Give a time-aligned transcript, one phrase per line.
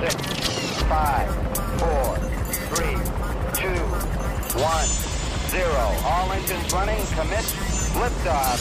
[0.00, 0.14] six,
[0.82, 1.28] five,
[1.80, 2.16] four,
[2.68, 2.96] three,
[3.54, 3.80] two,
[4.60, 4.86] one,
[5.48, 5.84] zero.
[6.04, 7.02] All engines running.
[7.06, 7.44] Commit.
[7.96, 8.60] Liftoff.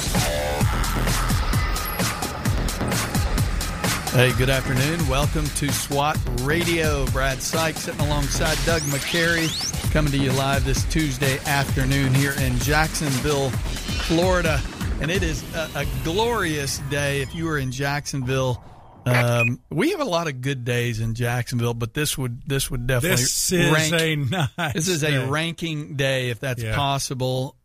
[4.13, 5.05] Hey, good afternoon.
[5.09, 7.05] Welcome to SWAT Radio.
[7.07, 9.49] Brad Sykes sitting alongside Doug McCary,
[9.91, 14.61] coming to you live this Tuesday afternoon here in Jacksonville, Florida.
[15.01, 18.63] And it is a, a glorious day if you are in Jacksonville.
[19.05, 22.87] Um, we have a lot of good days in Jacksonville, but this would this would
[22.87, 24.15] definitely This is rank, a
[24.57, 24.73] nice.
[24.73, 26.75] this is a ranking day if that's Yeah.
[26.75, 27.55] possible.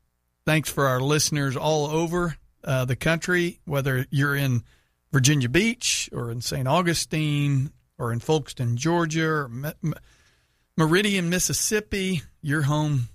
[0.46, 4.64] Thanks for our listeners all over uh, the country, whether you're in
[5.12, 6.68] Virginia Beach or in St.
[6.68, 9.50] Augustine or in Folkston, Georgia, or
[10.76, 12.22] Meridian, Mississippi.
[12.42, 13.08] Your home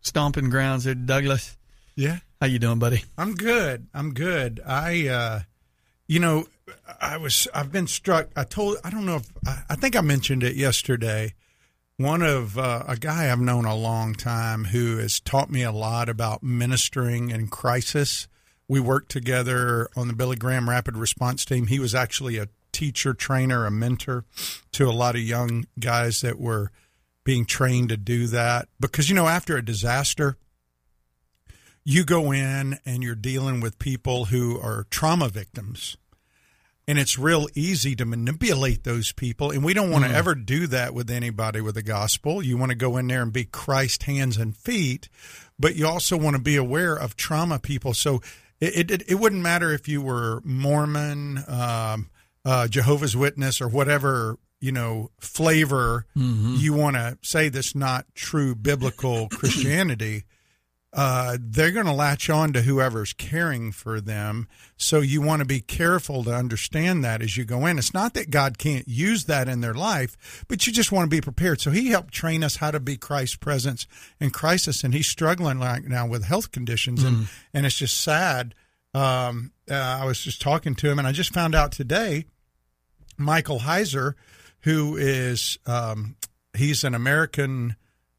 [0.00, 1.56] stomping grounds there, Douglas.
[1.96, 3.04] Yeah, How you doing, buddy?
[3.18, 3.88] I'm good.
[3.92, 4.60] I'm good.
[4.64, 5.40] I, uh,
[6.06, 6.46] you know,
[7.00, 7.48] I was.
[7.54, 8.28] I've been struck.
[8.36, 8.78] I told.
[8.84, 9.32] I don't know if.
[9.46, 11.34] I, I think I mentioned it yesterday.
[11.96, 15.72] One of uh, a guy I've known a long time who has taught me a
[15.72, 18.26] lot about ministering in crisis.
[18.68, 21.66] We worked together on the Billy Graham Rapid Response Team.
[21.66, 24.24] He was actually a teacher, trainer, a mentor
[24.72, 26.70] to a lot of young guys that were
[27.24, 28.68] being trained to do that.
[28.78, 30.36] Because you know, after a disaster,
[31.84, 35.96] you go in and you're dealing with people who are trauma victims
[36.90, 39.52] and it's real easy to manipulate those people.
[39.52, 42.42] And we don't want to ever do that with anybody with the gospel.
[42.42, 45.08] You want to go in there and be christ hands and feet
[45.60, 47.92] but you also want to be aware of trauma people.
[47.92, 48.22] So
[48.60, 52.10] it, it, it wouldn't matter if you were mormon um,
[52.44, 56.06] uh, jehovah's witness or whatever you know flavor
[56.56, 60.24] you want to say that's not true biblical christianity
[60.92, 64.48] uh, they're going to latch on to whoever's caring for them.
[64.76, 67.78] So you want to be careful to understand that as you go in.
[67.78, 71.16] It's not that God can't use that in their life, but you just want to
[71.16, 71.60] be prepared.
[71.60, 73.86] So he helped train us how to be Christ's presence
[74.18, 78.54] in crisis, and he's struggling right now with health conditions, and and it's just sad.
[78.92, 82.24] Um, uh, I was just talking to him, and I just found out today,
[83.16, 84.14] Michael Heiser,
[84.62, 86.16] who is um,
[86.56, 87.76] he's an American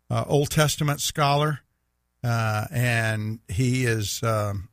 [0.09, 1.59] uh, Old Testament scholar
[2.24, 4.70] uh, and he is um,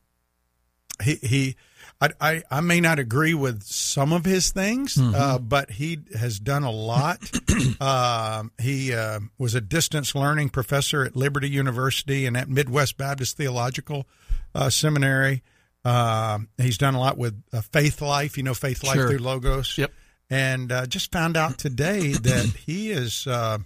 [1.03, 1.57] he he.
[2.01, 6.39] I, I, I may not agree with some of his things, uh, but he has
[6.39, 7.19] done a lot.
[7.81, 13.37] um, he uh, was a distance learning professor at Liberty University and at Midwest Baptist
[13.37, 14.07] Theological
[14.55, 15.43] uh, Seminary.
[15.85, 19.09] Um he's done a lot with uh, Faithlife, you know, Faithlife Sure.
[19.09, 19.77] through Logos.
[19.79, 19.93] Yep.
[20.31, 23.59] And uh, just found out today that he is uh,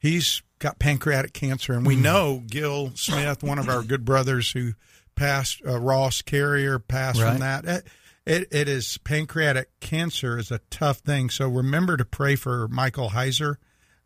[0.00, 4.72] he's got pancreatic cancer, and we know Gil Smith, one of our good brothers who
[5.14, 7.30] passed, uh, Ross Carrier passed Right.
[7.30, 7.64] from that.
[7.64, 7.86] It,
[8.26, 13.10] it, it is pancreatic cancer is a tough thing, so remember to pray for Michael
[13.10, 13.56] Heiser,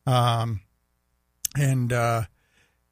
[0.07, 0.61] um,
[1.57, 2.23] and uh,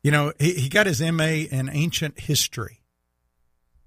[0.03, 2.81] you know he, he got his MA in ancient history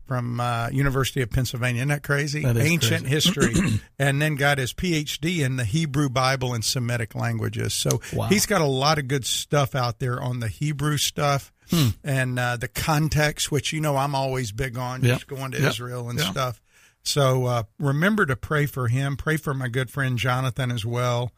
[0.05, 1.79] from uh, University of Pennsylvania.
[1.81, 2.43] Isn't that crazy?
[2.43, 3.15] That is Ancient crazy.
[3.15, 3.53] history,
[3.99, 7.73] and then got his PhD in the Hebrew Bible and Semitic languages.
[7.73, 8.27] So Wow.
[8.27, 11.87] he's got a lot of good stuff out there on the Hebrew stuff Hmm.
[12.03, 15.13] and uh, the context, which you know I'm always big on, Yep.
[15.15, 15.69] just going to Yep.
[15.71, 16.27] Israel and Yep.
[16.31, 16.61] stuff.
[17.01, 19.17] So uh, remember to pray for him.
[19.17, 21.31] Pray for my good friend Jonathan as well.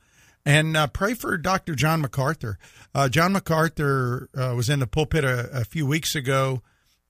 [0.46, 1.76] And uh, pray for Dr.
[1.76, 2.58] John MacArthur.
[2.96, 6.62] Uh, John MacArthur uh, was in the pulpit a, a few weeks ago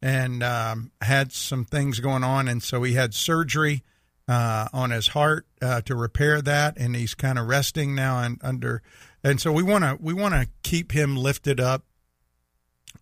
[0.02, 2.48] and um, had some things going on.
[2.48, 3.84] And so he had surgery
[4.28, 6.78] uh, on his heart uh, to repair that.
[6.78, 8.82] And he's kind of resting now and under.
[9.24, 11.84] And so we want to we want to keep him lifted up.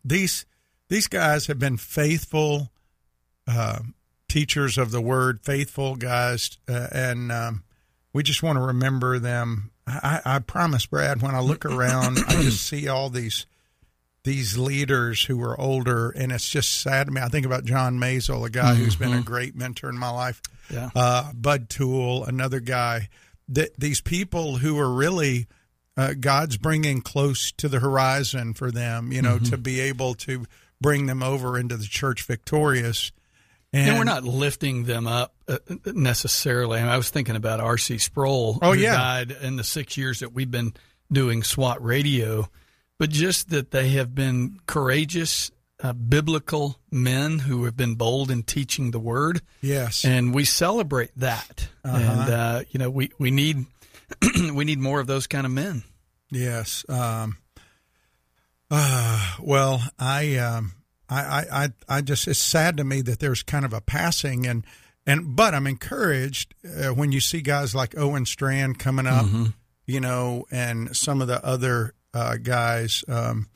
[0.04, 0.46] These
[0.88, 2.72] these guys have been faithful
[3.48, 3.80] uh,
[4.28, 7.64] teachers of the word, faithful guys, uh, and um,
[8.14, 9.72] we just want to remember them.
[9.88, 13.46] I, I promise, Brad, when I look around, I just see all these
[14.26, 17.22] these leaders who are older, and it's just sad to me.
[17.22, 20.42] I think about John Mazel, a guy who's been a great mentor in my life.
[20.70, 20.90] Yeah.
[20.94, 23.08] Uh, Bud Toole, another guy.
[23.48, 25.48] That these people who are really
[25.96, 30.46] uh, God's bringing close to the horizon for them, you know, to be able to
[30.82, 33.12] bring them over into the church victorious.
[33.72, 36.80] And, And we're not lifting them up uh, necessarily.
[36.80, 37.98] I, mean, I was thinking about R.C.
[38.00, 38.94] Sproul, Oh, who yeah.
[38.96, 40.74] died in the six years that we've been
[41.12, 42.50] doing SWAT radio,
[42.98, 45.52] but just that they have been courageous,
[45.84, 50.06] uh, biblical men who have been bold in teaching the word, Yes.
[50.06, 51.68] and we celebrate that.
[51.84, 53.66] And uh, you know, we we need
[54.54, 55.84] we need more of those kind of men.
[56.32, 56.86] Yes.
[56.90, 57.38] Um,
[58.72, 60.74] uh, well, I, um,
[61.10, 64.48] I, I, I, I just it's sad to me that there's kind of a passing
[64.48, 64.66] and
[65.06, 69.26] and but I'm encouraged uh, when you see guys like Owen Strachan coming up.
[69.86, 73.48] you know, and some of the other uh, guys um,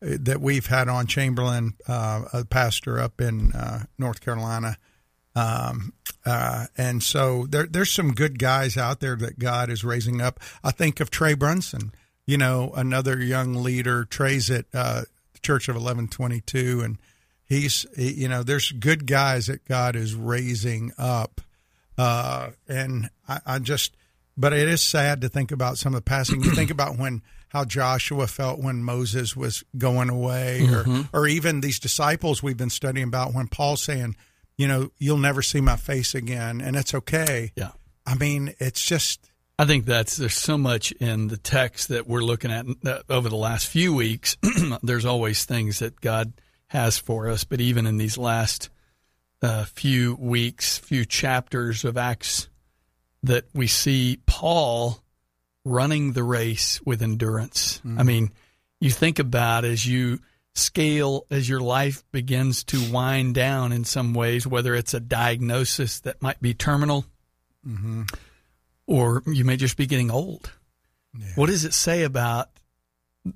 [0.00, 4.76] that we've had on Chamberlain, uh, a pastor up in uh, North Carolina.
[5.34, 5.92] Um,
[6.26, 10.40] uh, and so there, there's some good guys out there that God is raising up.
[10.64, 11.92] I think of Trey Brunson,
[12.26, 14.04] you know, another young leader.
[14.04, 16.98] Trey's at uh, the Church of 1122, and
[17.44, 21.40] he's, you know, there's good guys that God is raising up.
[21.96, 23.96] Uh, and I, I just,
[24.36, 26.42] but it is sad to think about some of the passing.
[26.42, 31.14] You think about when how Joshua felt when Moses was going away, Mm-hmm.
[31.16, 34.16] or or even these disciples we've been studying about when Paul's saying,
[34.56, 37.52] you know, you'll never see my face again, and it's okay.
[37.56, 37.70] Yeah.
[38.06, 42.20] I mean, it's just I think that's there's so much in the text that we're
[42.22, 44.36] looking at uh, over the last few weeks.
[44.82, 46.32] there's always things that God
[46.68, 48.68] has for us, but even in these last
[49.42, 52.48] uh, few weeks, few chapters of Acts,
[53.22, 55.00] that we see Paul
[55.64, 57.80] running the race with endurance.
[57.84, 58.06] I mm-hmm.
[58.06, 58.30] mean,
[58.80, 60.20] you think about as you
[60.54, 66.00] scale as your life begins to wind down in some ways, whether it's a diagnosis
[66.00, 67.04] that might be terminal
[67.66, 68.02] mm-hmm.
[68.86, 70.52] or you may just be getting old.
[71.34, 72.48] What does it say about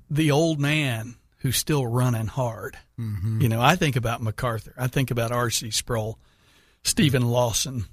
[0.09, 2.77] the old man who's still running hard?
[2.99, 3.41] Mm-hmm.
[3.41, 4.73] You know, I think about MacArthur.
[4.77, 5.71] I think about R.C.
[5.71, 6.17] Sproul,
[6.83, 7.85] Steven Lawson.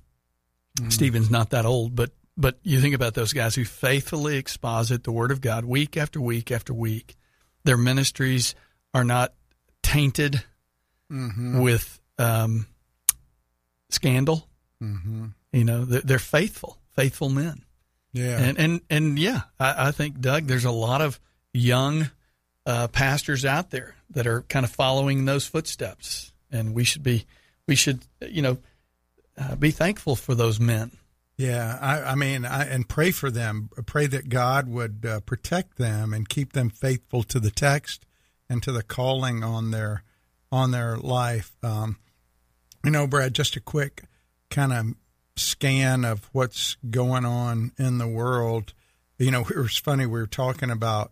[0.78, 0.92] Mm.
[0.92, 5.12] Steven's not that old, but but you think about those guys who faithfully exposit the
[5.12, 7.16] Word of God week after week after week.
[7.64, 8.54] Their ministries
[8.94, 9.34] are not
[9.82, 10.42] tainted
[11.10, 12.66] with um,
[13.90, 14.48] scandal.
[14.82, 15.26] Mm-hmm.
[15.52, 17.64] You know, they're, they're faithful, faithful men.
[18.12, 18.38] yeah.
[18.38, 21.20] And and and yeah, I, I think Doug, there's a lot of
[21.52, 22.10] young
[22.64, 27.26] uh, pastors out there that are kind of following those footsteps, and we should be
[27.66, 28.58] we should you know
[29.36, 30.92] uh, be thankful for those men.
[31.40, 33.70] Yeah, I, I mean, I, and pray for them.
[33.86, 38.04] Pray that God would uh, protect them and keep them faithful to the text
[38.50, 40.04] and to the calling on their
[40.52, 41.56] on their life.
[41.62, 41.96] Um,
[42.84, 44.02] you know, Brad, just a quick
[44.50, 44.94] kind of
[45.34, 48.74] scan of what's going on in the world.
[49.16, 50.04] You know, it was funny.
[50.04, 51.10] We were talking about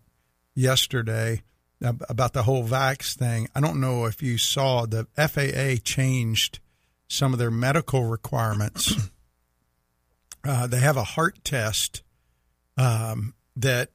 [0.53, 1.41] yesterday
[1.81, 3.47] about the whole vax thing.
[3.55, 6.59] I don't know if you saw the FAA changed
[7.07, 8.93] some of their medical requirements.
[10.43, 12.01] Uh, they have a heart test
[12.77, 13.89] um, that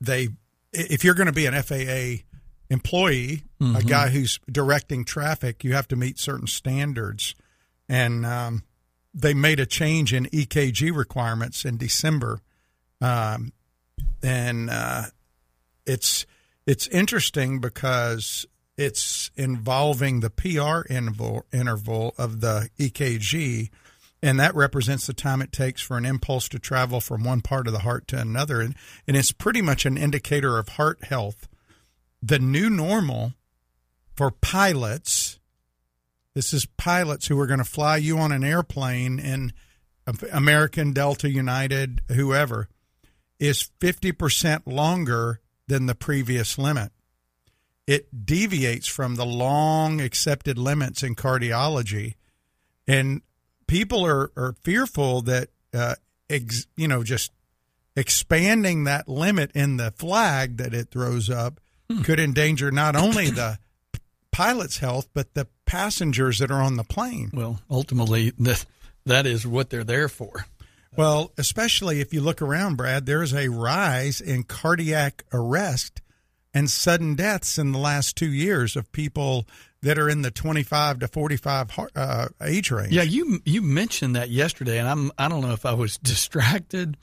[0.00, 0.28] they,
[0.72, 2.24] if you're going to be an FAA
[2.70, 3.44] employee,
[3.76, 7.34] a guy who's directing traffic, you have to meet certain standards.
[7.88, 8.64] And um,
[9.14, 12.40] they made a change in EKG requirements in December.
[13.00, 13.52] Um,
[14.22, 15.04] and uh,
[15.86, 16.26] it's
[16.66, 18.46] it's interesting because
[18.76, 23.70] it's involving the PR interval, interval of the EKG,
[24.22, 27.66] and that represents the time it takes for an impulse to travel from one part
[27.66, 28.74] of the heart to another, and,
[29.06, 31.48] and it's pretty much an indicator of heart health.
[32.22, 33.34] The new normal
[34.16, 35.38] for pilots,
[36.34, 39.52] this is pilots who are going to fly you on an airplane in
[40.32, 42.68] American, Delta, United, whoever,
[43.38, 46.90] is 50% longer than the previous limit.
[47.86, 52.14] It deviates from the long accepted limits in cardiology.
[52.86, 53.22] And
[53.68, 55.94] people are, are fearful that, uh,
[56.28, 57.30] ex, you know, just
[57.94, 61.60] expanding that limit in the flag that it throws up
[62.02, 63.58] could endanger not only the
[64.30, 67.30] pilot's health, but the passengers that are on the plane.
[67.32, 68.66] Well, ultimately, that
[69.06, 70.46] that is what they're there for.
[70.96, 76.02] Well, especially if you look around, Brad, there's a rise in cardiac arrest
[76.58, 79.46] and sudden deaths in the last two years of people
[79.82, 82.92] that are in the 25 to 45 uh, age range.
[82.92, 86.96] Yeah, you you mentioned that yesterday, and I'm I don't know if I was distracted.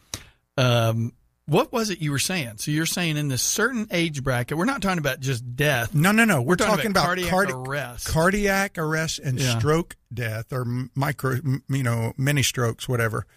[0.58, 1.14] Um,
[1.48, 2.58] what was it you were saying?
[2.58, 5.94] So you're saying in this certain age bracket, we're not talking about just death.
[5.94, 6.42] No, no, no.
[6.42, 8.08] We're, We're talking talking, about cardiac cardi- arrest.
[8.08, 9.58] cardiac arrest and Yeah.
[9.60, 11.36] stroke death or micro,
[11.70, 13.28] you know, mini strokes, whatever.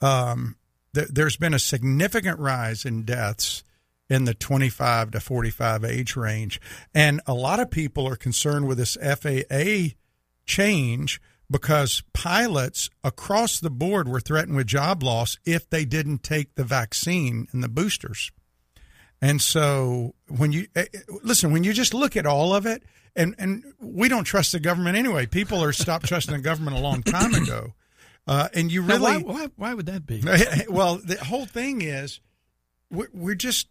[0.00, 0.56] Um,
[0.94, 3.62] th- there's been a significant rise in deaths
[4.12, 6.60] in the 25 to 45 age range,
[6.94, 9.96] and a lot of people are concerned with this FAA
[10.44, 16.54] change because pilots across the board were threatened with job loss if they didn't take
[16.54, 18.30] the vaccine and the boosters.
[19.20, 22.82] And so when you eh, eh, listen, when you just look at all of it,
[23.16, 25.26] and and we don't trust the government anyway.
[25.26, 27.74] People are stopped trusting the government a long time ago,
[28.26, 30.22] uh, and you really why, why why would that be?
[30.68, 32.20] well, the whole thing is
[32.90, 33.68] we're, we're just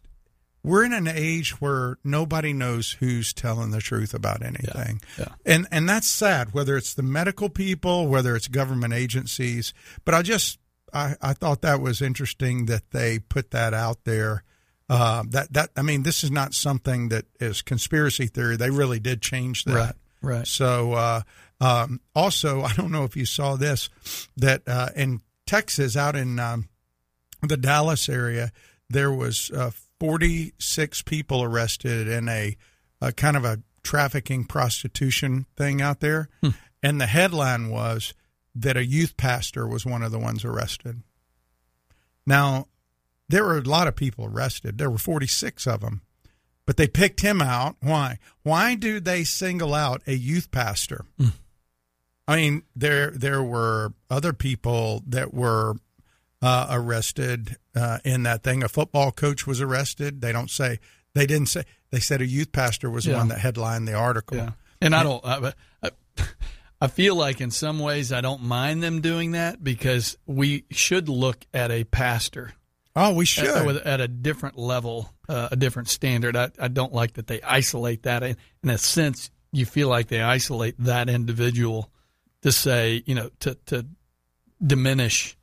[0.64, 5.28] we're in an age where nobody knows who's telling the truth about anything, yeah.
[5.44, 6.54] and and that's sad.
[6.54, 10.58] Whether it's the medical people, whether it's government agencies, but I just
[10.92, 14.44] I, I thought that was interesting that they put that out there.
[14.88, 18.56] Uh, that that I mean, this is not something that is conspiracy theory.
[18.56, 19.74] They really did change that.
[19.74, 19.94] Right.
[20.22, 20.46] Right.
[20.46, 21.22] So uh,
[21.60, 23.88] um, also, I don't know if you saw this
[24.36, 26.68] that uh, in Texas, out in um,
[27.42, 28.52] the Dallas area,
[28.88, 29.70] there was uh,
[30.02, 32.56] 46 people arrested in a,
[33.00, 36.48] a, kind of a trafficking prostitution thing out there, Hmm.
[36.82, 38.12] and the headline was
[38.52, 41.02] that a youth pastor was one of the ones arrested.
[42.26, 42.66] Now,
[43.28, 44.76] there were a lot of people arrested.
[44.76, 46.02] There were 46 of them,
[46.66, 47.76] but they picked him out.
[47.80, 48.18] Why?
[48.42, 51.04] Why do they single out a youth pastor?
[52.26, 55.76] I mean, there there were other people that were
[56.42, 58.62] uh, arrested uh, in that thing.
[58.62, 60.20] A football coach was arrested.
[60.20, 60.78] They don't say
[61.14, 64.36] they didn't say they said a youth pastor was the one that headlined the article.
[64.36, 65.24] Yeah, and I don't.
[65.24, 65.90] I, I,
[66.80, 71.08] I feel like in some ways I don't mind them doing that because we should
[71.08, 72.54] look at a pastor
[72.94, 73.46] Oh, we should.
[73.46, 76.36] at, at a different level, uh, a different standard.
[76.36, 78.22] I, I don't like that they isolate that.
[78.22, 81.90] In, in a sense, you feel like they isolate that individual
[82.42, 83.86] to say, you know, to to
[84.64, 85.36] diminish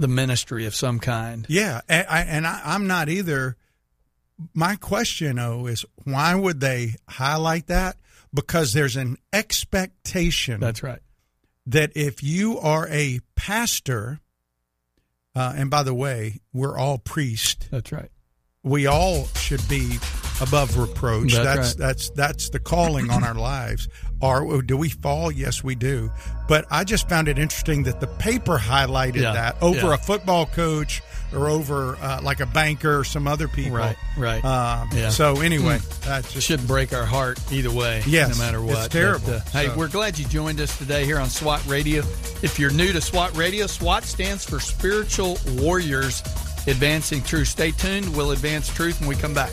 [0.00, 1.46] the ministry of some kind.
[1.48, 3.56] Yeah, and, I, and I, I'm not either.
[4.54, 7.96] My question, though, is why would they highlight that?
[8.32, 11.00] Because there's an expectation That's right.
[11.66, 14.20] that if you are a pastor,
[15.34, 17.66] uh, and by the way, we're all priests.
[17.70, 18.10] That's right.
[18.62, 19.98] We all should be
[20.40, 21.32] above reproach.
[21.32, 21.86] That's that's right.
[21.86, 23.88] that's that's the calling on our lives.
[24.22, 25.32] Are do we fall?
[25.32, 26.10] Yes, we do.
[26.46, 29.94] But I just found it interesting that the paper highlighted Yeah, that over yeah.
[29.94, 31.00] a football coach
[31.32, 33.78] or over uh, like a banker or some other people.
[33.78, 34.44] Right, right.
[34.44, 35.08] Um, Yeah.
[35.10, 38.02] So anyway, that's just should break our heart either way.
[38.06, 38.86] Yes, no matter what.
[38.86, 39.26] it's terrible.
[39.28, 42.02] But, uh, hey, we're glad you joined us today here on SWAT Radio.
[42.42, 46.20] If you're new to SWAT Radio, SWAT stands for Spiritual Warriors
[46.66, 47.48] Advancing Truth.
[47.48, 48.14] Stay tuned.
[48.16, 49.52] We'll advance truth when we come back.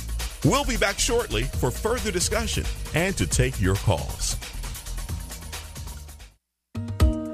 [0.43, 4.37] We'll be back shortly for further discussion and to take your calls.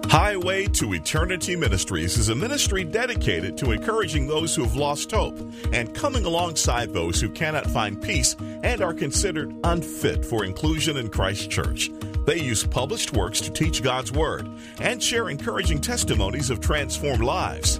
[0.09, 5.37] Highway to Eternity Ministries is a ministry dedicated to encouraging those who have lost hope
[5.71, 11.09] and coming alongside those who cannot find peace and are considered unfit for inclusion in
[11.09, 11.89] Christ Church.
[12.25, 14.49] They use published works to teach God's Word
[14.79, 17.79] and share encouraging testimonies of transformed lives.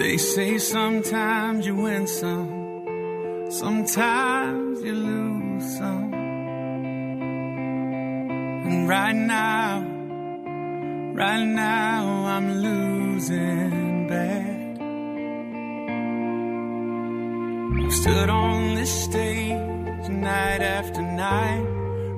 [0.00, 6.14] They say sometimes you win some, sometimes you lose some.
[8.64, 9.80] And right now,
[11.14, 14.78] right now I'm losing bad.
[17.84, 21.66] I've stood on this stage night after night,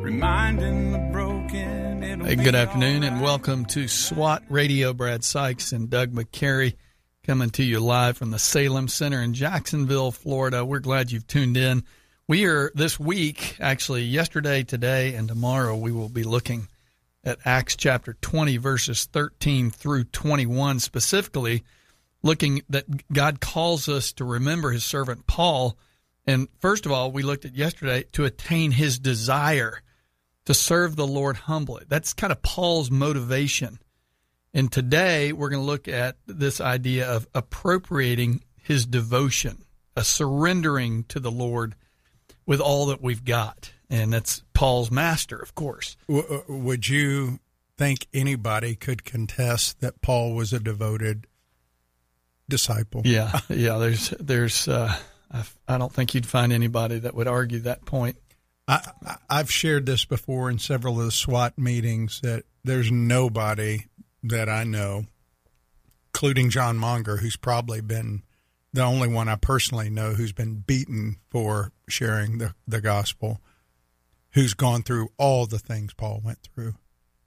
[0.03, 2.21] reminding the broken.
[2.21, 4.93] Hey, good afternoon and welcome to SWAT Radio.
[4.95, 6.77] Brad Sykes and Doug McCary
[7.25, 10.65] coming to you live from the Salem Center in Jacksonville, Florida.
[10.65, 11.85] We're glad you've tuned in.
[12.27, 16.67] We are this week, actually yesterday, today, and tomorrow, we will be looking
[17.23, 21.63] at Acts chapter 20, verses 13 through 21, specifically
[22.25, 25.79] looking that God calls us to remember his servant Paul.
[26.27, 29.81] And first of all, we looked at yesterday to attain his desire
[30.47, 31.85] to serve the Lord humbly.
[31.87, 33.79] That's kind of Paul's motivation.
[34.55, 39.65] And today we're going to look at this idea of appropriating his devotion,
[39.97, 41.75] a surrendering to the Lord
[42.47, 43.73] with all that we've got.
[43.89, 45.97] And that's Paul's master, of course.
[46.09, 47.41] W- uh, would you
[47.79, 51.27] think anybody could contest that Paul was a devoted
[52.49, 53.03] disciple?
[53.05, 53.79] Yeah, yeah.
[53.79, 54.69] There's, there's.
[54.69, 54.95] Uh,
[55.31, 58.17] I, I don't think you'd find anybody that would argue that point.
[58.69, 63.87] I, I- I've shared this before in several of the SWAT meetings that there's nobody
[64.23, 65.07] that I know,
[66.09, 68.23] including John Monger, who's probably been
[68.73, 73.41] the only one I personally know who's been beaten for sharing the, the gospel,
[74.31, 76.75] who's gone through all the things Paul went through.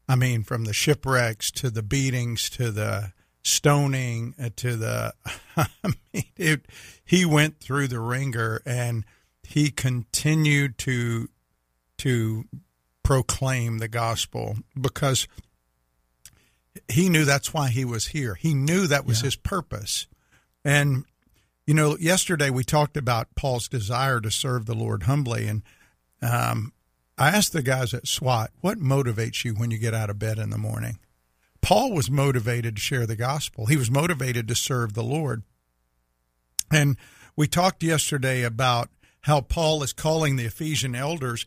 [0.07, 5.13] I mean, from the shipwrecks to the beatings to the stoning uh, to the,
[5.57, 6.65] I mean, it,
[7.03, 9.05] he went through the ringer and
[9.43, 11.29] he continued to
[11.97, 12.45] to
[13.03, 15.27] proclaim the gospel because
[16.87, 18.35] he knew that's why he was here.
[18.35, 20.07] He knew that was his purpose.
[20.63, 21.05] And
[21.65, 25.63] you know, yesterday we talked about Paul's desire to serve the Lord humbly and
[26.21, 26.73] um,
[27.17, 30.37] I asked the guys at SWAT, what motivates you when you get out of bed
[30.37, 30.99] in the morning?
[31.61, 33.67] Paul was motivated to share the gospel.
[33.67, 35.43] He was motivated to serve the Lord.
[36.69, 36.97] And
[37.35, 38.89] we talked yesterday about
[39.21, 41.45] how Paul is calling the Ephesian elders.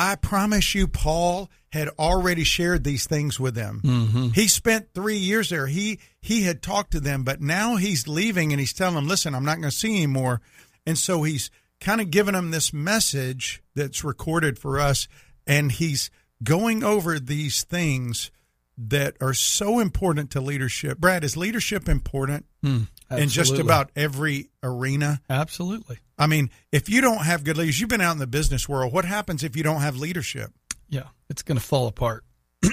[0.00, 3.80] I promise you, Paul had already shared these things with them.
[3.82, 4.28] Mm-hmm.
[4.28, 5.66] He spent three years there.
[5.66, 9.34] He he had talked to them, but now he's leaving and he's telling them, "Listen,
[9.34, 10.40] I'm not going to see you anymore."
[10.86, 11.50] And so he's
[11.80, 15.08] kind of giving them this message that's recorded for us,
[15.48, 16.12] and he's
[16.44, 18.30] going over these things
[18.78, 20.98] that are so important to leadership.
[20.98, 25.20] Brad, is leadership important hmm, in just about every arena?
[25.28, 25.98] Absolutely.
[26.16, 28.92] I mean, if you don't have good leaders, you've been out in the business world.
[28.92, 30.52] What happens if you don't have leadership?
[30.88, 32.24] Yeah, it's going to fall apart.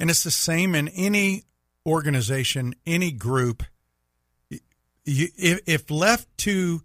[0.00, 1.44] And it's the same in any
[1.86, 3.62] organization, any group.
[5.04, 6.80] You, if, if left to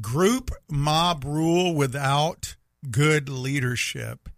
[0.00, 2.56] group mob rule without
[2.90, 4.30] good leadership,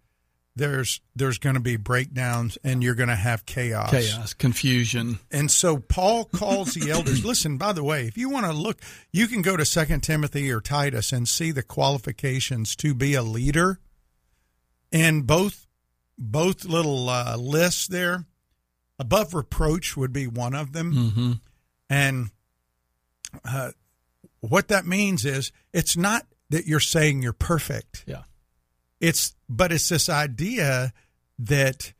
[0.55, 3.89] there's there's going to be breakdowns and you're going to have chaos.
[3.89, 5.19] Chaos, confusion.
[5.31, 7.25] And so Paul calls the elders.
[7.25, 8.79] Listen, by the way, if you want to look,
[9.11, 13.23] you can go to Second Timothy or Titus and see the qualifications to be a
[13.23, 13.79] leader.
[14.91, 15.67] And both
[16.17, 18.25] both little uh, lists there,
[18.99, 20.93] above reproach would be one of them.
[20.93, 21.31] Mm-hmm.
[21.89, 22.29] And
[23.43, 23.71] uh,
[24.39, 28.03] what that means is it's not that you're saying you're perfect.
[28.05, 28.23] Yeah.
[29.03, 30.93] It's but it's this idea
[31.37, 31.91] that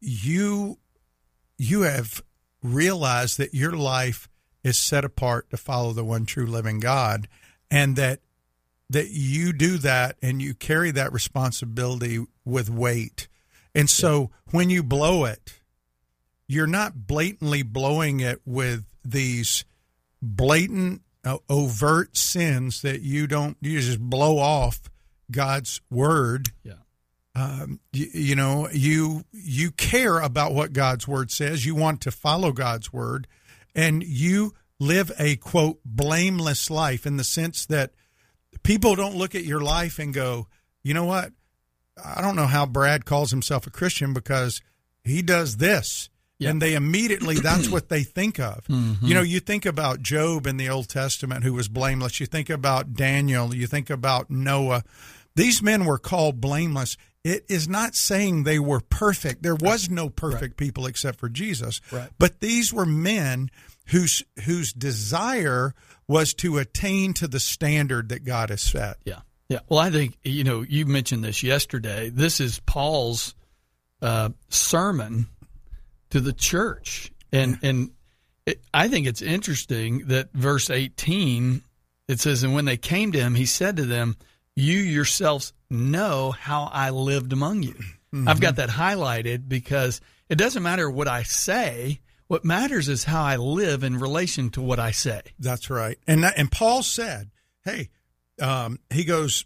[0.00, 0.78] you
[1.56, 2.20] you have
[2.64, 4.28] realized that your life
[4.64, 7.28] is set apart to follow the one true living God
[7.70, 8.18] and that
[8.90, 13.28] that you do that and you carry that responsibility with weight.
[13.72, 15.60] And so when you blow it,
[16.48, 19.64] you're not blatantly blowing it with these
[20.20, 24.90] blatant uh, overt sins that you don't you just blow off
[25.34, 26.74] God's word Yeah.
[27.34, 31.66] um, you, you know you you care about what God's word says.
[31.66, 33.26] You want to follow God's word.
[33.74, 37.90] And you live a quote blameless life in the sense that
[38.62, 40.46] people don't look at your life and go
[40.82, 41.32] you know what?
[42.04, 44.60] I don't know how Brad calls himself a Christian because
[45.04, 46.08] he does this.
[46.38, 46.50] Yeah.
[46.50, 48.64] and they immediately that's what they think of.
[49.02, 52.18] You know you think about Job in the Old Testament who was blameless.
[52.20, 53.54] You think about Daniel.
[53.54, 54.82] You think about Noah
[55.36, 60.08] these men were called blameless it is not saying they were perfect there was no
[60.08, 62.10] perfect people except for Jesus Right.
[62.18, 63.50] but these were men
[63.86, 65.74] whose whose desire
[66.08, 69.20] was to attain to the standard that God has set Yeah.
[69.48, 69.58] Yeah.
[69.68, 72.08] Well, I think, you know, you mentioned this yesterday.
[72.08, 73.34] This is Paul's
[74.00, 75.26] uh, sermon
[76.10, 77.12] to the church.
[77.30, 77.90] And, and
[78.46, 81.62] it, I think it's interesting that verse 18,
[82.08, 84.16] it says, And when they came to him, he said to them,
[84.56, 87.74] You yourselves know how I lived among you.
[88.26, 92.00] I've got that highlighted because it doesn't matter what I say.
[92.28, 95.20] What matters is how I live in relation to what I say.
[95.38, 95.98] That's right.
[96.06, 97.30] And that, and Paul said,
[97.64, 97.90] "Hey,
[98.40, 99.44] um, he goes,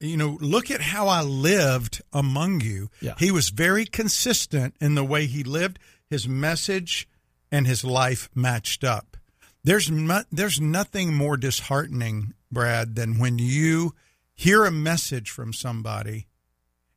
[0.00, 3.14] you know, look at how I lived among you." Yeah.
[3.18, 5.78] He was very consistent in the way he lived.
[6.08, 7.08] His message
[7.50, 9.16] and his life matched up.
[9.64, 13.94] There's no, there's nothing more disheartening, Brad, than when you
[14.34, 16.26] hear a message from somebody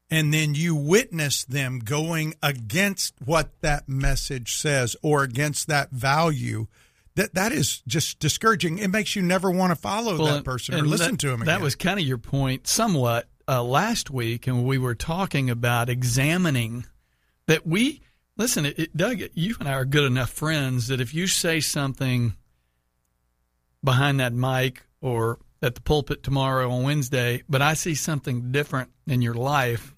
[0.10, 6.68] and then you witness them going against what that message says or against that value
[7.16, 10.76] that that is just discouraging it makes you never want to follow Well, that person
[10.76, 14.10] or and listen that, to him That was kind of your point somewhat uh, last
[14.10, 16.86] week, and we were talking about examining
[17.48, 18.02] that we
[18.36, 18.66] listen.
[18.66, 22.36] It, it, Doug, you and I are good enough friends that if you say something
[23.84, 28.92] behind that mic or at the pulpit tomorrow on Wednesday, but I see something different
[29.08, 29.96] in your life,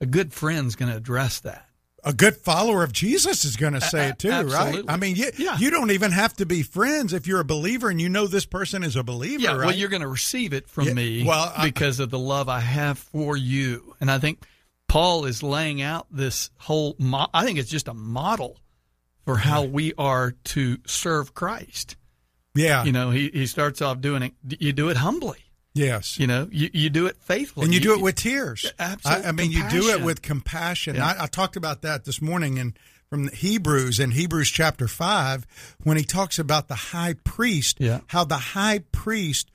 [0.00, 1.64] a good friend's going to address that.
[2.04, 4.84] a good follower of Jesus is going to say it too, right?
[4.88, 5.58] I mean, you, Yeah.
[5.58, 8.46] you don't even have to be friends if you're a believer and you know this
[8.46, 9.66] person is a believer, Yeah, right?
[9.66, 12.48] well, you're going to receive it from Yeah, me well, I- because of the love
[12.48, 13.96] I have for you.
[14.00, 14.46] And I think
[14.86, 16.94] Paul is laying out this whole.
[16.98, 18.58] Mo- I think it's just a model
[19.26, 21.96] for how we are to serve Christ.
[22.58, 24.32] Yeah, You know, he, he starts off doing it.
[24.60, 25.38] You do it humbly.
[25.74, 26.18] yes.
[26.18, 28.72] You know, you, you do it faithfully, and you do it with tears.
[28.78, 30.96] Absolute I, I mean, you do it with compassion.
[30.96, 31.06] Yeah.
[31.06, 32.74] I, I talked about that this morning in
[33.08, 35.46] from the Hebrews in Hebrews chapter five
[35.82, 37.76] when he talks about the high priest.
[37.80, 38.00] Yeah.
[38.08, 39.50] How the high priest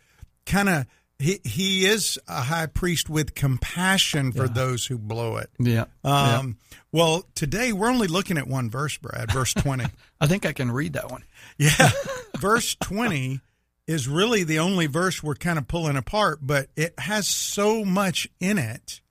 [0.46, 0.86] kind of
[1.20, 5.50] he he is a high priest with compassion for those who blow it.
[5.60, 6.38] Yeah, yeah.
[6.40, 6.58] Um,
[6.92, 9.86] Well, today we're only looking at one verse, Brad, verse 20.
[10.22, 11.24] I think I can read that one.
[11.58, 11.92] yeah.
[12.44, 13.40] verse 20
[13.88, 18.28] is really the only verse we're kind of pulling apart, but it has so much
[18.40, 19.02] in it.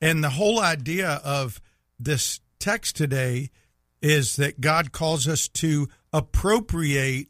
[0.00, 1.60] And the whole idea of
[1.98, 3.50] this text today
[4.00, 7.28] is that God calls us to appropriate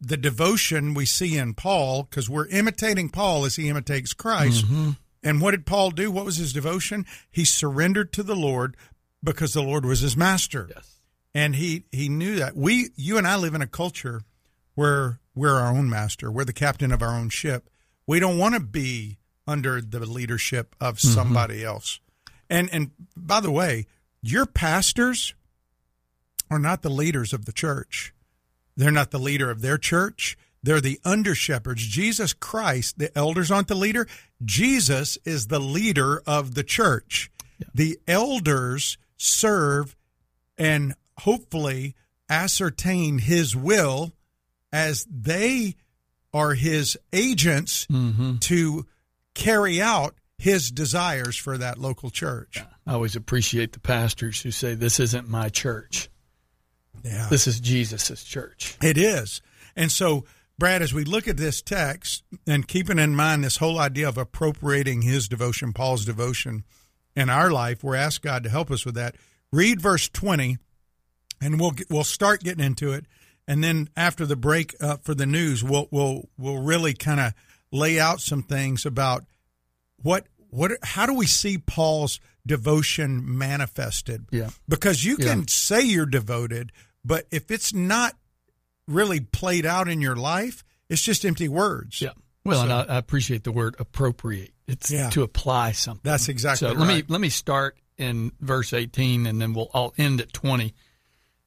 [0.00, 4.64] the devotion we see in Paul because we're imitating Paul as he imitates Christ.
[4.66, 4.90] Mm-hmm.
[5.22, 6.10] And what did Paul do?
[6.10, 7.04] What was his devotion?
[7.30, 8.76] He surrendered to the Lord
[9.22, 11.00] because the Lord was his master Yes.
[11.34, 14.22] and he he knew that we you and I live in a culture
[14.78, 16.30] where we're our own master.
[16.30, 17.68] We're the captain of our own ship.
[18.06, 21.14] We don't want to be under the leadership of mm-hmm.
[21.14, 21.98] somebody else.
[22.48, 23.86] And and by the way
[24.22, 25.34] your pastors
[26.48, 28.14] are not the leaders of the church.
[28.76, 30.38] They're not the leader of their church.
[30.62, 31.84] They're the under shepherds.
[31.84, 34.06] Jesus christ the elders aren't the leader.
[34.44, 37.32] Jesus is the leader of the church.
[37.74, 39.96] The elders serve
[40.56, 41.96] and hopefully
[42.30, 44.12] ascertain his will
[44.72, 45.76] as they
[46.32, 48.36] are his agents mm-hmm.
[48.36, 48.86] to
[49.34, 52.62] carry out his desires for that local church.
[52.86, 56.10] I always appreciate the pastors who say, This isn't my church.
[57.02, 57.28] Yeah.
[57.30, 58.76] This is Jesus' church.
[58.82, 59.40] It is.
[59.76, 60.24] And so,
[60.58, 64.18] Brad, as we look at this text and keeping in mind this whole idea of
[64.18, 66.64] appropriating his devotion, Paul's devotion
[67.14, 69.14] in our life, we're asked God to help us with that.
[69.52, 70.58] Read verse 20
[71.40, 73.06] and we'll we'll start getting into it.
[73.48, 77.32] And then after the break uh, for the news, we'll we'll we'll really kind of
[77.72, 79.24] lay out some things about
[80.02, 84.26] what what how do we see Paul's devotion manifested?
[84.30, 84.50] Yeah.
[84.68, 85.44] Because you can Yeah.
[85.48, 86.72] say you're devoted,
[87.04, 88.14] but if it's not
[88.86, 92.00] really played out in your life, it's just empty words.
[92.02, 92.12] Yeah.
[92.44, 94.52] Well, and I, I appreciate the word appropriate.
[94.66, 95.10] It's Yeah.
[95.10, 96.02] to apply something.
[96.04, 96.74] That's exactly so.
[96.74, 97.10] Let me right.
[97.10, 100.74] let me start in verse eighteen, and then we'll I'll end at twenty.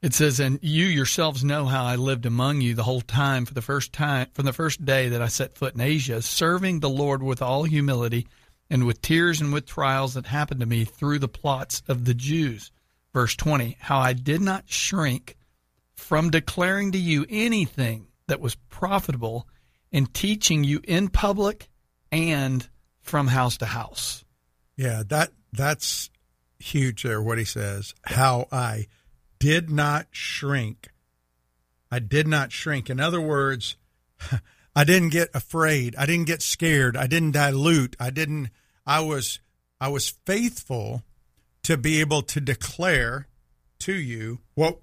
[0.02, 3.54] It says, "And you yourselves know how I lived among you the whole time for
[3.54, 6.90] the first time from the first day that I set foot in Asia, serving the
[6.90, 8.26] Lord with all humility
[8.68, 12.14] and with tears and with trials that happened to me through the plots of the
[12.14, 12.72] Jews."
[13.14, 15.36] Verse twenty, how I did not shrink
[15.94, 19.46] from declaring to you anything that was profitable
[19.92, 21.68] and teaching you in public
[22.10, 22.68] and
[23.02, 24.24] from house to house.
[24.76, 26.10] Yeah, that that's
[26.58, 27.94] huge there what he says.
[28.04, 28.86] How I
[29.42, 30.90] did not shrink.
[31.90, 32.88] I did not shrink.
[32.88, 33.74] In other words,
[34.76, 35.96] I didn't get afraid.
[35.96, 36.96] I didn't get scared.
[36.96, 37.96] I didn't dilute.
[37.98, 38.50] I didn't
[38.86, 39.40] I was
[39.80, 41.02] I was faithful
[41.64, 43.26] to be able to declare
[43.80, 44.78] to you what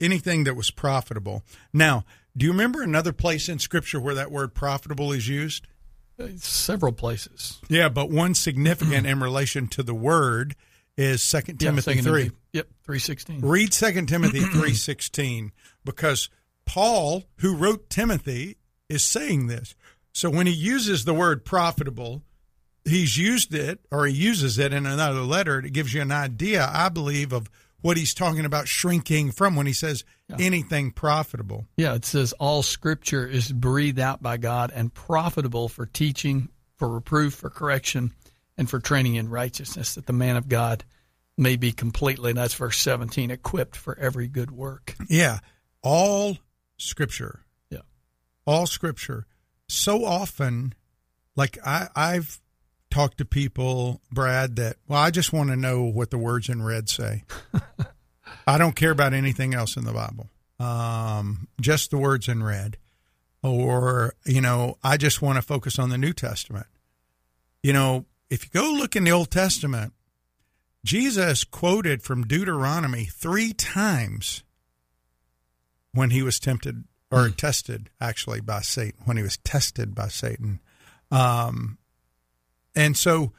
[0.00, 1.42] anything that was profitable.
[1.72, 2.04] Now,
[2.36, 5.66] do you remember another place in scripture where that word profitable is used?
[6.20, 7.60] Uh, several places.
[7.68, 10.54] Yeah, but one significant in relation to the word
[10.96, 12.22] is Second Yeah, Timothy Second three.
[12.24, 13.40] Timothy- Yep, three sixteen.
[13.40, 15.52] Read Second Timothy three sixteen
[15.84, 16.28] because
[16.66, 18.56] Paul, who wrote Timothy,
[18.88, 19.74] is saying this.
[20.12, 22.22] So when he uses the word profitable,
[22.84, 25.58] he's used it or he uses it in another letter.
[25.58, 29.66] It gives you an idea, I believe, of what he's talking about shrinking from when
[29.66, 30.04] he says
[30.38, 31.66] anything profitable.
[31.76, 36.88] Yeah, it says all Scripture is breathed out by God and profitable for teaching, for
[36.88, 38.12] reproof, for correction,
[38.56, 40.84] and for training in righteousness, that the man of God
[41.36, 42.30] may be completely.
[42.30, 44.94] And that's verse seventeen, equipped for every good work.
[45.08, 45.38] Yeah,
[45.82, 46.38] all
[46.76, 47.40] scripture.
[47.70, 47.80] Yeah.
[48.46, 49.26] all scripture.
[49.68, 50.74] So often,
[51.36, 52.40] like I, I've
[52.90, 56.62] talked to people, Brad, that well, I just want to know what the words in
[56.62, 57.24] red say.
[58.46, 62.76] I don't care about anything else in the Bible, um, just the words in red.
[63.42, 66.66] Or you know, I just want to focus on the New Testament.
[67.62, 69.92] You know, if you go look in the Old Testament,
[70.84, 74.42] Jesus quoted from Deuteronomy three times
[75.92, 80.60] when he was tempted or tested actually by Satan, when he was tested by Satan.
[81.12, 81.78] Um,
[82.74, 83.32] and so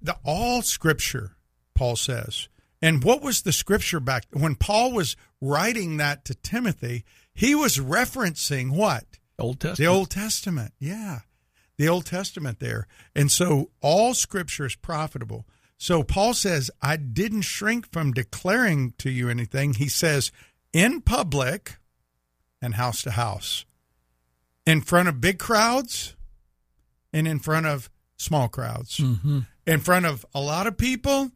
[0.00, 1.34] the all scripture,
[1.74, 2.48] Paul says,
[2.80, 7.04] And what was the scripture back when Paul was writing that to Timothy?
[7.34, 9.04] He was referencing what?
[9.36, 9.78] Old Testament.
[9.78, 10.74] The Old Testament.
[10.78, 11.20] Yeah.
[11.80, 12.86] The Old Testament there.
[13.16, 15.46] And so all scripture is profitable.
[15.78, 19.72] So Paul says, I didn't shrink from declaring to you anything.
[19.72, 20.30] He says,
[20.74, 21.78] in public
[22.60, 23.64] and house to house,
[24.66, 26.16] in front of big crowds
[27.14, 27.88] and in front of
[28.18, 29.38] small crowds, Mm-hmm.
[29.66, 31.30] in front of a lot of people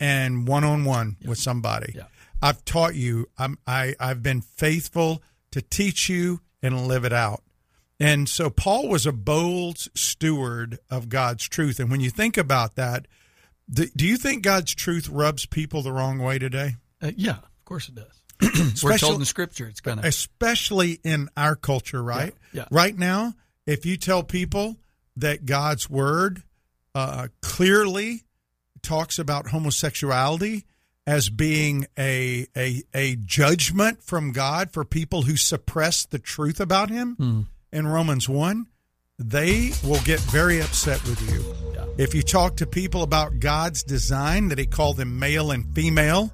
[0.00, 1.92] and one on one with somebody.
[1.94, 2.04] Yeah.
[2.40, 3.28] I've taught you.
[3.36, 7.42] I'm, I I've been faithful to teach you and live it out.
[7.98, 11.80] And so Paul was a bold steward of God's truth.
[11.80, 13.06] And when you think about that,
[13.70, 16.76] do, do you think God's truth rubs people the wrong way today?
[17.00, 18.20] Uh, yeah, of course it does.
[18.84, 20.02] We're told in Scripture it's gonna.
[20.04, 22.34] especially in our culture, right?
[22.52, 22.68] Yeah, yeah.
[22.70, 23.34] Right now,
[23.66, 24.76] if you tell people
[25.16, 26.42] that God's word
[26.94, 28.24] uh, clearly
[28.82, 30.64] talks about homosexuality
[31.06, 36.90] as being a, a a judgment from God for people who suppress the truth about
[36.90, 37.40] Him Hmm.
[37.72, 38.66] In Romans one,
[39.18, 41.42] they will get very upset with you.
[41.74, 41.84] Yeah.
[41.98, 46.32] If you talk to people about God's design, that He called them male and female,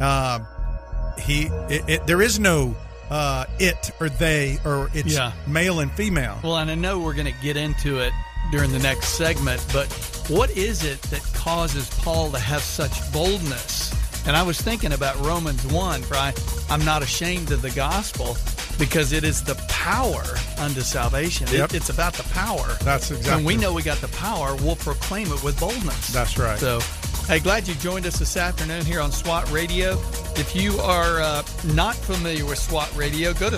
[0.00, 0.06] Yeah.
[0.06, 2.74] uh, he it, it, there is no
[3.10, 5.32] uh, it or they or it's Yeah.
[5.46, 6.38] male and female.
[6.42, 8.12] Well, and I know we're going to get into it
[8.50, 9.86] during the next segment, but
[10.28, 13.92] what is it that causes Paul to have such boldness?
[14.26, 16.32] And I was thinking about Romans 1, for I,
[16.70, 18.34] I'm not ashamed of the gospel
[18.78, 20.22] because it is the power
[20.58, 21.46] unto salvation.
[21.50, 22.76] It- it's about the power.
[22.82, 26.08] That's exactly- When we know we got the power, we'll proclaim it with boldness.
[26.08, 26.58] That's right.
[26.58, 26.80] So,
[27.28, 29.92] hey, glad you joined us this afternoon here on SWAT Radio.
[30.36, 31.42] If you are uh,
[31.74, 33.56] not familiar with SWAT Radio, go to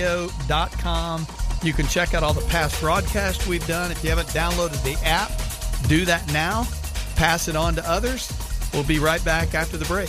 [0.00, 1.26] SWATradio.com.
[1.62, 3.90] You can check out all the past broadcasts we've done.
[3.90, 5.30] If you haven't downloaded the app,
[5.88, 6.66] do that now.
[7.16, 8.32] Pass it on to others.
[8.72, 10.08] We'll be right back after the break.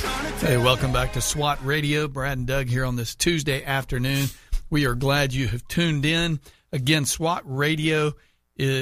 [0.00, 2.08] Hey, welcome back to SWAT Radio.
[2.08, 4.28] Brad and Doug here on this Tuesday afternoon.
[4.70, 6.40] We are glad you have tuned in.
[6.72, 8.14] Again, SWAT Radio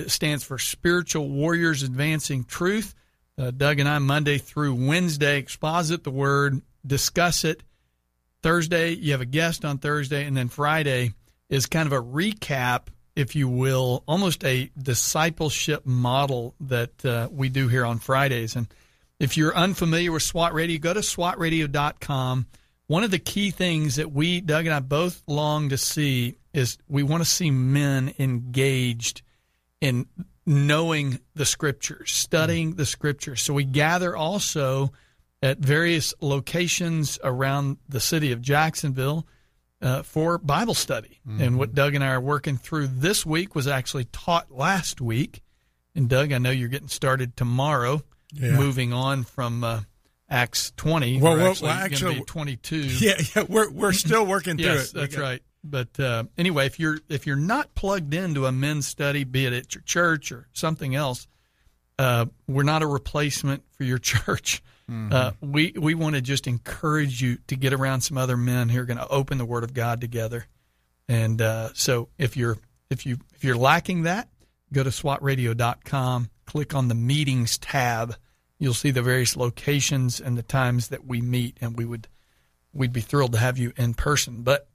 [0.06, 2.94] stands for Spiritual Warriors Advancing Truth.
[3.36, 7.62] Uh, Doug and I, Monday through Wednesday, exposit the word, discuss it.
[8.42, 11.14] Thursday, you have a guest on Thursday, and then Friday
[11.48, 17.48] is kind of a recap, if you will, almost a discipleship model that uh, we
[17.48, 18.54] do here on Fridays.
[18.54, 18.68] And
[19.18, 22.46] if you're unfamiliar with SWAT Radio, go to SWATradio.com.
[22.86, 26.78] One of the key things that we, Doug and I, both long to see is
[26.88, 29.22] we want to see men engaged
[29.80, 30.06] in
[30.46, 33.42] knowing the scriptures, studying the scriptures.
[33.42, 34.92] So we gather also
[35.42, 39.26] at various locations around the city of Jacksonville
[39.82, 41.20] uh, for Bible study.
[41.40, 45.42] And what Doug and I are working through this week was actually taught last week.
[45.94, 48.02] And Doug, I know you're getting started tomorrow,
[48.32, 48.50] Yeah.
[48.52, 49.80] moving on from uh,
[50.28, 51.20] Acts 20.
[51.20, 52.76] Well, actually, well, actually- be 22.
[53.00, 54.94] Yeah, yeah, we're we're still working through Yes, it.
[54.94, 55.42] that's got- right.
[55.64, 59.52] But uh, anyway, if you're if you're not plugged into a men's study, be it
[59.52, 61.26] at your church or something else,
[61.98, 64.62] uh, we're not a replacement for your church.
[64.90, 68.80] Uh, we we want to just encourage you to get around some other men who
[68.80, 70.46] are going to open the Word of God together.
[71.08, 72.56] And uh, so if you're
[72.88, 74.28] if you if you're lacking that,
[74.72, 78.16] go to swatradio.com, click on the meetings tab.
[78.58, 82.08] You'll see the various locations and the times that we meet, and we would
[82.72, 84.40] we'd be thrilled to have you in person.
[84.42, 84.66] But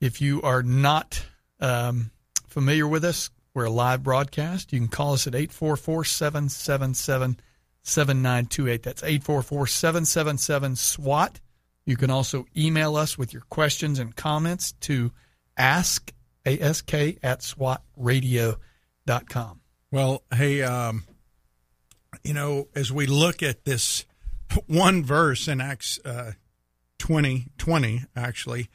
[0.00, 1.26] if you are not
[1.58, 2.12] um,
[2.46, 4.72] familiar with us, we're a live broadcast.
[4.72, 7.40] You can call us at 844 777
[7.82, 8.82] 7928.
[8.84, 11.40] That's 844 777 SWAT.
[11.84, 15.10] You can also email us with your questions and comments to
[15.56, 16.12] ask,
[16.46, 19.59] ask at swatradio.com.
[19.92, 21.04] Well, hey, um,
[22.22, 24.04] you know, as we look at this
[24.66, 26.32] one verse in Acts uh,
[26.98, 28.68] 20, 20, actually,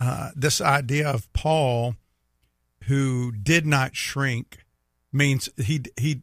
[0.00, 1.96] uh, this idea of Paul
[2.84, 4.64] who did not shrink
[5.12, 6.22] means he he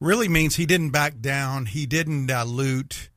[0.00, 1.66] really means he didn't back down.
[1.66, 3.10] He didn't dilute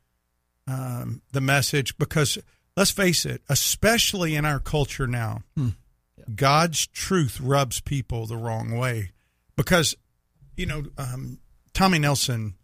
[0.67, 2.37] um, the message because
[2.77, 5.41] let's face it, especially in our culture now,
[6.35, 9.11] God's truth rubs people the wrong way
[9.55, 9.95] because,
[10.55, 11.39] you know, um,
[11.73, 12.55] Tommy Nelson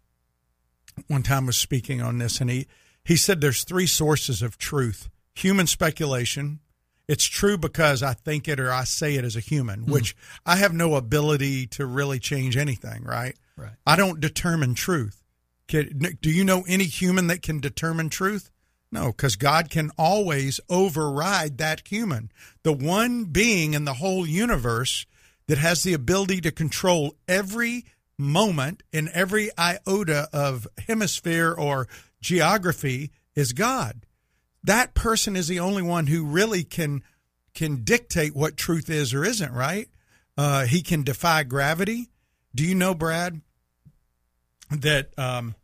[1.08, 2.67] one time was speaking on this, and he
[3.04, 6.60] he said there's three sources of truth: human speculation.
[7.08, 10.56] It's true because I think it or I say it as a human, which I
[10.58, 13.04] have no ability to really change anything.
[13.04, 13.36] Right?
[13.58, 13.73] Right.
[13.86, 15.23] I don't determine truth.
[15.67, 18.51] Can, do you know any human that can determine truth?
[18.91, 22.30] No, because God can always override that human.
[22.63, 25.06] The one being in the whole universe
[25.51, 27.83] that has the ability to control every
[28.17, 31.89] moment in every iota of hemisphere or
[32.21, 34.05] geography is God.
[34.63, 37.03] That person is the only one who really can
[37.53, 39.51] can dictate what truth is or isn't.
[39.51, 39.89] Right?
[40.37, 42.07] Uh, he can defy gravity.
[42.55, 43.41] Do you know, Brad,
[44.69, 45.55] that um,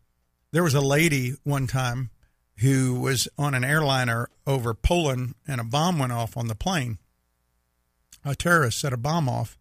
[0.52, 2.10] there was a lady one time
[2.58, 6.97] who was on an airliner over Poland and a bomb went off on the plane.
[8.26, 9.58] A terrorist set a bomb off.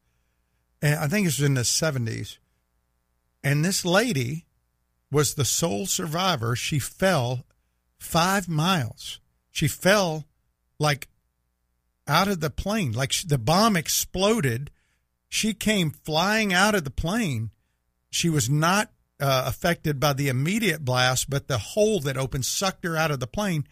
[0.87, 2.39] And I think it was in the 70s.
[3.43, 4.47] And this lady
[5.11, 6.55] was the sole survivor.
[6.55, 7.45] She fell
[7.99, 9.21] five miles.
[9.51, 10.27] She fell
[10.79, 11.09] like
[12.07, 14.71] out of the plane, like the bomb exploded.
[15.29, 17.51] She came flying out of the plane.
[18.11, 22.85] She was not uh, affected by the immediate blast, but the hole that opened sucked
[22.85, 23.67] her out of the plane.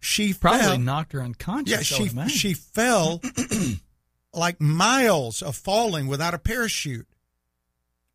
[0.00, 0.78] She Probably fell.
[0.78, 2.00] knocked her unconscious.
[2.00, 3.20] Yeah, she she fell
[4.32, 7.06] like miles of falling without a parachute.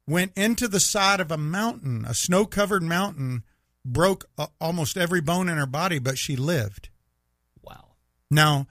[0.05, 3.43] Went into the side of a mountain, a snow-covered mountain,
[3.85, 6.89] broke uh, almost every bone in her body, but she lived.
[7.61, 7.95] wow.
[8.29, 8.67] Now,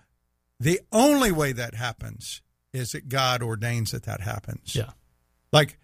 [0.61, 4.74] the only way that happens is that God ordains that that happens.
[4.76, 4.90] Yeah.
[5.52, 5.78] Like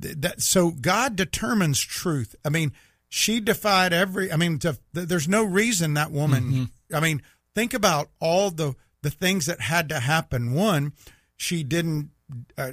[0.00, 0.42] that.
[0.42, 2.34] So God determines truth.
[2.44, 2.72] I mean,
[3.08, 4.30] she defied every.
[4.32, 6.70] I mean, to, there's no reason that woman.
[6.92, 7.22] I mean,
[7.54, 10.52] think about all the the things that had to happen.
[10.52, 10.92] One,
[11.36, 12.10] she didn't
[12.58, 12.72] uh,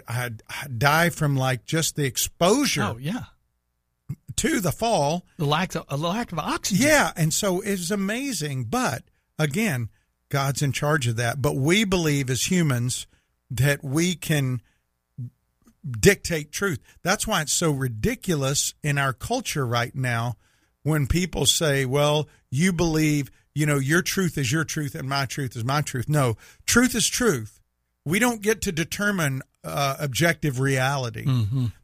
[0.75, 3.25] die from like just the exposure Oh yeah.
[4.37, 5.25] to the fall.
[5.37, 6.87] The lack of a lack of oxygen.
[6.87, 8.63] Yeah, and so it's amazing.
[8.65, 9.03] But
[9.37, 9.89] again,
[10.29, 11.41] God's in charge of that.
[11.41, 13.05] But we believe as humans
[13.51, 14.61] that we can
[15.99, 16.79] dictate truth.
[17.03, 20.37] That's why it's so ridiculous in our culture right now
[20.83, 25.25] when people say, well, you believe, you know, your truth is your truth and my
[25.25, 26.07] truth is my truth.
[26.07, 27.59] No, truth is truth.
[28.05, 31.23] We don't get to determine uh, objective reality.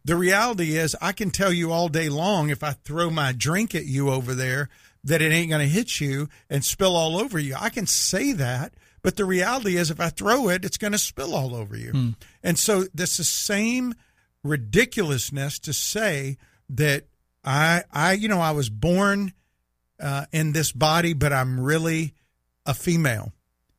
[0.04, 3.76] The reality is, I can tell you all day long if I throw my drink
[3.76, 4.70] at you over there
[5.04, 7.56] that it ain't going to hit you and spill all over you.
[7.58, 10.98] I can say that, but the reality is, if I throw it, it's going to
[10.98, 12.16] spill all over you.
[12.44, 13.94] And so, this the same
[14.44, 16.38] ridiculousness to say
[16.70, 17.06] that
[17.44, 19.34] I, I, you know, I was born
[20.00, 22.14] uh, in this body, but I'm really
[22.66, 23.34] a female,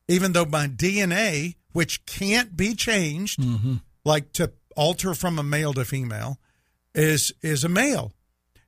[0.09, 3.41] even though my DNA, which can't be changed,
[4.05, 6.39] like to alter from a male to female,
[6.95, 8.13] is is a male,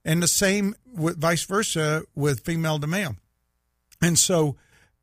[0.04, 3.16] and the same with vice versa with female to male,
[4.00, 4.56] and so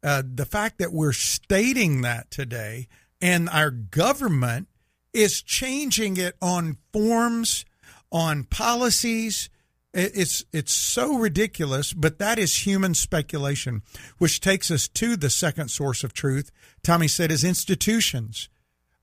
[0.03, 2.88] uh, the fact that we're stating that today,
[3.21, 4.67] and our government
[5.13, 7.65] is changing it on forms,
[8.12, 9.49] on policies.
[9.97, 13.81] It- It's it's so ridiculous, but that is human speculation,
[14.19, 16.51] which takes us to the second source of truth.
[16.83, 18.47] Tommy said is institutions.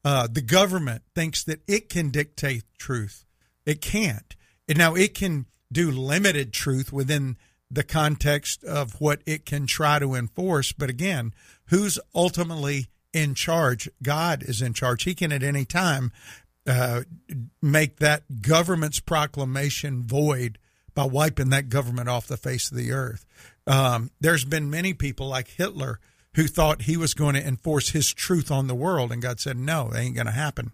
[0.05, 3.25] Uh, the government thinks that it can dictate truth.
[3.67, 4.37] It can't.
[4.69, 7.37] And now it can do limited truth within
[7.71, 10.73] the context of what it can try to enforce.
[10.73, 11.35] But again,
[11.67, 13.89] who's ultimately in charge?
[14.03, 15.05] God is in charge.
[15.05, 16.13] He can at any time
[16.67, 17.03] uh,
[17.61, 20.59] make that government's proclamation void
[20.95, 23.25] by wiping that government off the face of the earth.
[23.67, 26.01] Um, there's been many people like Hitler
[26.35, 29.57] who thought he was going to enforce his truth on the world, and God said,
[29.57, 30.73] no, that ain't going to happen.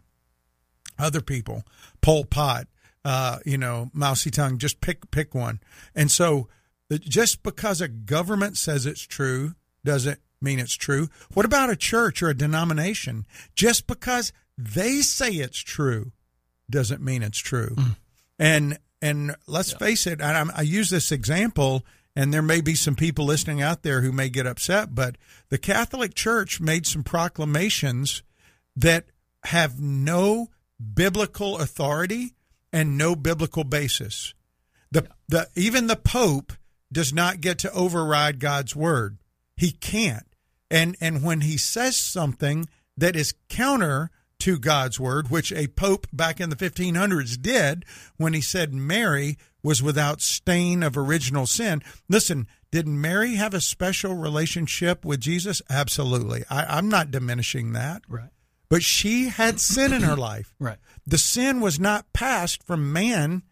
[0.98, 1.64] Other people,
[2.02, 2.66] Pol Pot,
[3.04, 5.60] uh, you know, Mao Zedong, just pick pick one.
[5.94, 6.48] And so,
[6.92, 11.08] uh, just because a government says it's true doesn't mean it's true.
[11.32, 13.26] What about a church or a denomination?
[13.54, 16.12] Just because they say it's true
[16.68, 17.74] doesn't mean it's true.
[18.38, 21.84] And and let's face it, I'm, I use this example,
[22.14, 25.16] and there may be some people listening out there who may get upset, but
[25.48, 28.22] the Catholic Church made some proclamations
[28.76, 29.06] that
[29.44, 30.48] have no
[30.94, 32.34] biblical authority
[32.72, 34.34] and no biblical basis.
[34.90, 36.52] The the even the Pope
[36.92, 39.18] does not get to override God's word.
[39.56, 40.26] He can't.
[40.70, 44.10] And and when he says something that is counter
[44.40, 47.84] to God's word, which a pope back in the 1500s did
[48.16, 51.82] when he said Mary was without stain of original sin.
[52.08, 55.60] Listen, did Mary have a special relationship with Jesus?
[55.68, 56.44] Absolutely.
[56.48, 58.02] I, I'm not diminishing that.
[58.08, 58.30] Right.
[58.68, 60.54] But she had sin in her life.
[60.58, 60.78] Right.
[61.06, 63.42] The sin was not passed from man,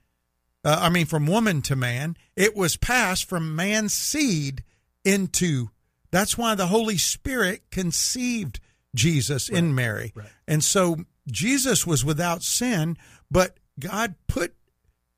[0.64, 2.16] uh, I mean, from woman to man.
[2.36, 4.62] It was passed from man's seed
[5.05, 5.70] into.
[6.11, 8.61] That's why the Holy Spirit conceived
[8.99, 10.12] Jesus in Mary.
[10.14, 10.28] Right.
[10.46, 10.96] And so
[11.30, 12.96] Jesus was without sin,
[13.30, 14.55] but God put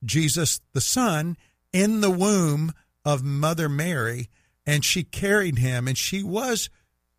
[0.05, 1.37] Jesus, the Son,
[1.73, 2.73] in the womb
[3.05, 4.29] of Mother Mary,
[4.67, 6.69] and she carried him, and she was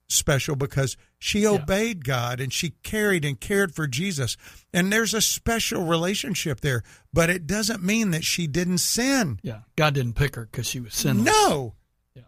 [0.07, 4.35] special because she obeyed God and she carried and cared for Jesus.
[4.73, 6.83] And there's a special relationship there,
[7.13, 9.39] but it doesn't mean that she didn't sin.
[9.41, 9.61] Yeah.
[9.75, 11.25] God didn't pick her because she was sinless.
[11.25, 11.75] No.
[12.13, 12.23] Yeah.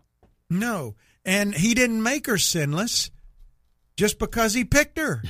[0.49, 0.95] No.
[1.25, 3.11] And he didn't make her sinless
[3.95, 5.23] just because he picked her.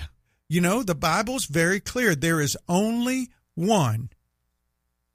[0.49, 2.16] You know, the Bible's very clear.
[2.16, 4.09] There is only one.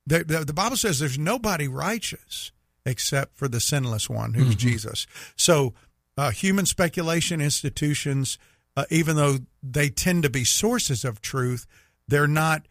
[0.06, 2.50] The, the, the Bible says there's nobody righteous
[2.86, 5.06] except for the sinless one, who's Jesus.
[5.36, 5.74] So,
[6.16, 8.38] uh, human speculation institutions,
[8.76, 11.66] uh, even though they tend to be sources of truth,
[12.08, 12.66] they're not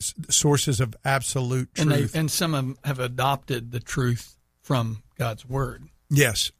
[0.00, 2.14] s- sources of absolute And they truth.
[2.16, 5.84] and some of them have adopted the truth from God's word.
[6.10, 6.50] yes.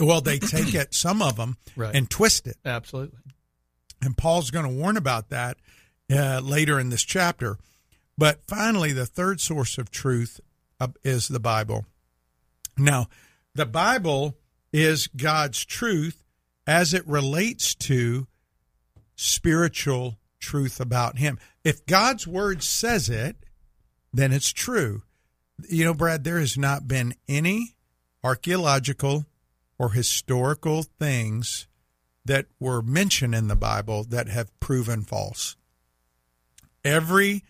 [0.00, 1.94] Well, they take it, some of them, Right.
[1.94, 2.56] and twist it.
[2.64, 3.18] Absolutely.
[4.00, 5.58] And Paul's going to warn about that
[6.10, 7.56] uh, later in this chapter.
[8.18, 10.40] But finally, the third source of truth
[10.80, 11.86] uh, is the Bible.
[12.76, 13.06] Now,
[13.54, 14.36] the Bible
[14.72, 16.24] is God's truth
[16.66, 18.26] as it relates to
[19.16, 21.38] spiritual truth about Him.
[21.64, 23.36] If God's word says it,
[24.12, 25.02] then it's true.
[25.68, 27.76] You know, Brad, there has not been any
[28.24, 29.26] archaeological
[29.82, 31.66] or historical things
[32.24, 35.56] that were mentioned in the Bible that have proven false.
[36.84, 37.42] Every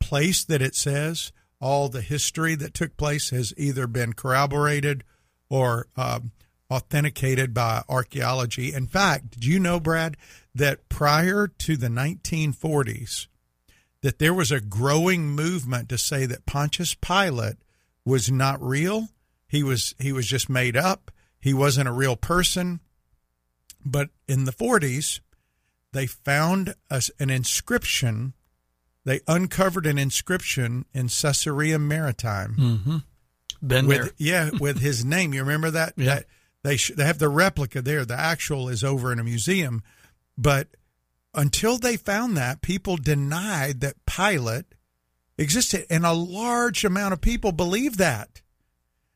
[0.00, 5.04] place that it says, all the history that took place has either been corroborated
[5.50, 6.32] or um,
[6.70, 8.72] authenticated by archaeology.
[8.72, 10.16] In fact, did you know, Brad,
[10.54, 13.26] that prior to the 1940s,
[14.00, 17.58] that there was a growing movement to say that Pontius Pilate
[18.02, 19.08] was not real.
[19.46, 21.10] He was he was just made up.
[21.46, 22.80] He wasn't a real person.
[23.84, 25.20] But in the 40s,
[25.92, 28.32] they found a, an inscription.
[29.04, 32.96] They uncovered an inscription in Caesarea Maritima mm-hmm.
[33.64, 34.10] Been with there.
[34.18, 35.32] yeah with his name.
[35.32, 35.92] You remember that?
[35.96, 36.06] Yeah.
[36.06, 36.24] That
[36.64, 38.04] they sh- they have the replica there.
[38.04, 39.84] The actual is over in a museum,
[40.36, 40.66] but
[41.32, 44.74] until they found that, people denied that Pilate
[45.38, 48.42] existed, and a large amount of people believe that,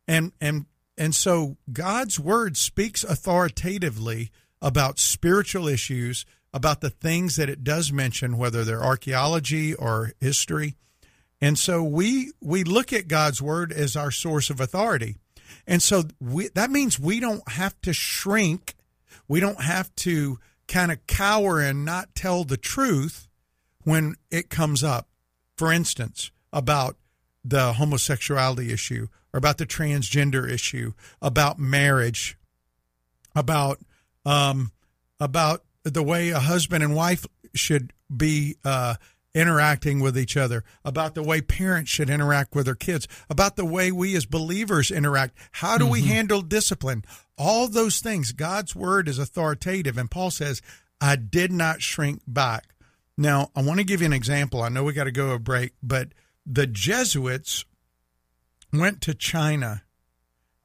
[0.06, 0.66] and and
[1.00, 4.30] and so God's word speaks authoritatively
[4.60, 10.76] about spiritual issues, about the things that it does mention, whether they're archaeology or history.
[11.40, 15.16] And so we we look at God's word as our source of authority.
[15.66, 18.74] And so we, that means we don't have to shrink.
[19.26, 20.38] We don't have to
[20.68, 23.26] kind of cower and not tell the truth
[23.84, 25.08] when it comes up.
[25.56, 26.98] For instance, about
[27.42, 32.36] the homosexuality issue or about the transgender issue, about marriage,
[33.34, 33.78] about
[34.24, 34.72] um,
[35.18, 38.94] about the way a husband and wife should be uh,
[39.34, 43.64] interacting with each other, about the way parents should interact with their kids, about the
[43.64, 45.36] way we as believers interact.
[45.52, 47.04] How do we handle discipline?
[47.38, 48.32] All those things.
[48.32, 50.60] God's word is authoritative, and Paul says,
[51.00, 52.74] "I did not shrink back."
[53.16, 54.62] Now, I want to give you an example.
[54.62, 56.08] I know we got to go a break, but
[56.46, 57.64] the Jesuits
[58.72, 59.82] went to China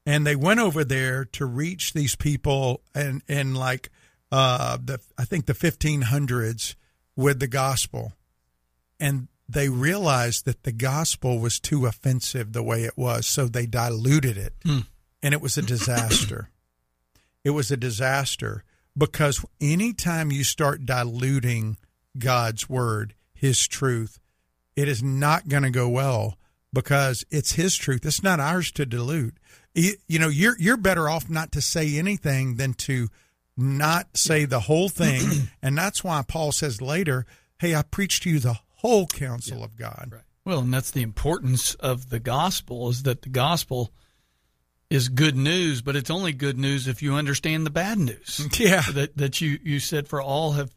[0.06, 3.90] and they went over there to reach these people and in like
[4.32, 6.76] uh the I think the 1500s
[7.16, 8.14] with the gospel.
[9.00, 13.66] And they realized that the gospel was too offensive the way it was so they
[13.66, 14.54] diluted it.
[15.22, 16.50] And it was a disaster.
[17.44, 18.64] It was a disaster
[18.98, 21.78] because anytime you start diluting
[22.18, 24.20] God's word his truth
[24.76, 26.38] it is not going to go well
[26.76, 28.06] because it's his truth.
[28.06, 29.38] It's not ours to dilute.
[29.74, 33.08] You, you know, you're you're better off not to say anything than to
[33.58, 35.50] not say the whole thing.
[35.64, 37.26] and that's why Paul says later,
[37.58, 40.22] "Hey, I preached to you the whole counsel of God." Right.
[40.46, 43.92] Well, and that's the importance of the gospel is that the gospel
[44.92, 48.48] is good news, but it's only good news if you understand the bad news.
[48.60, 48.84] Yeah.
[48.94, 50.76] That that you you said for all have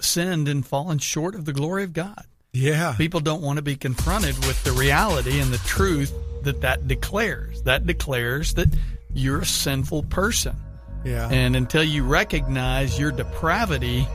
[0.00, 2.26] sinned and fallen short of the glory of God.
[2.58, 2.94] Yeah.
[2.96, 7.62] People don't want to be confronted with the reality and the truth that that declares.
[7.62, 8.68] That declares that
[9.14, 10.56] you're a sinful person.
[11.04, 11.28] Yeah.
[11.30, 14.06] And until you recognize your depravity,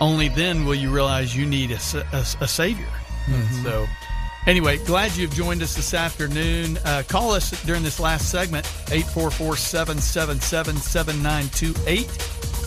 [0.00, 1.78] only then will you realize you need a,
[2.12, 2.88] a, a savior.
[3.26, 3.86] And so
[4.46, 6.76] Anyway, glad you've joined us this afternoon.
[6.84, 12.04] Uh, call us during this last segment, 844 777 7928.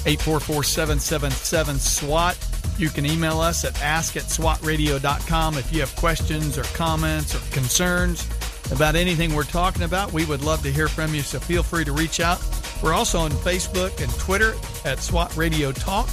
[0.08, 2.36] 844 777 SWAT.
[2.78, 7.40] You can email us at ask at swatradio.com if you have questions or comments or
[7.52, 8.28] concerns
[8.72, 10.14] about anything we're talking about.
[10.14, 12.40] We would love to hear from you, so feel free to reach out.
[12.84, 14.54] We're also on Facebook and Twitter
[14.86, 16.10] at SWAT Radio Talk.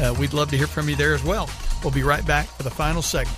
[0.00, 1.50] Uh, we'd love to hear from you there as well.
[1.82, 3.36] We'll be right back for the final segment.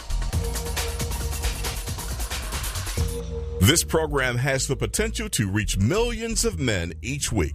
[3.61, 7.55] This program has the potential to reach millions of men each week.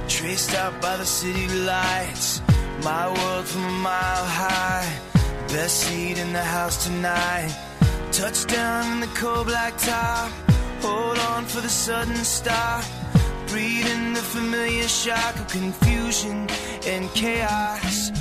[0.11, 2.41] traced out by the city lights.
[2.83, 4.99] My world from a mile high,
[5.47, 7.55] best seat in the house tonight.
[8.11, 10.29] Touchdown in the cold black top,
[10.81, 12.83] hold on for the sudden stop.
[13.47, 16.47] Breathing the familiar shock of confusion
[16.85, 18.11] and chaos.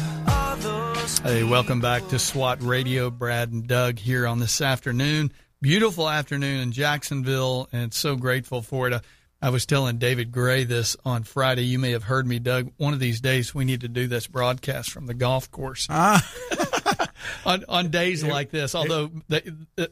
[1.24, 3.11] Hey, welcome back to SWAT Radio.
[3.11, 5.32] Brad and Doug here on this afternoon.
[5.61, 8.93] Beautiful afternoon in Jacksonville, and so grateful for it.
[8.93, 9.01] Uh,
[9.43, 11.64] I was telling David Gray this on Friday.
[11.64, 12.72] You may have heard me, Doug.
[12.76, 15.86] One of these days, we need to do this broadcast from the golf course.
[15.88, 16.26] Ah,
[17.47, 19.91] on, on days like this, although the, the,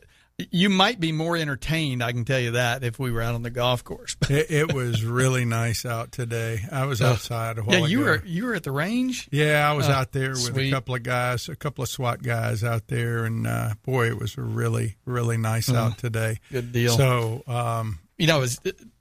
[0.50, 3.42] you might be more entertained, I can tell you that, if we were out on
[3.42, 4.16] the golf course.
[4.28, 6.60] it, it was really nice out today.
[6.70, 8.10] I was outside a while yeah, you ago.
[8.10, 9.28] were you were at the range.
[9.32, 10.68] Yeah, I was Oh, out there with sweet.
[10.68, 14.18] a couple of guys, a couple of SWAT guys out there, and uh, boy, it
[14.18, 16.38] was really, really nice out today.
[16.48, 16.52] Mm.
[16.52, 16.96] Good deal.
[16.96, 18.60] So, um, you know, is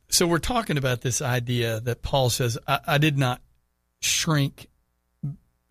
[0.10, 3.42] so we're talking about this idea that Paul says, I, I did not
[4.00, 4.68] shrink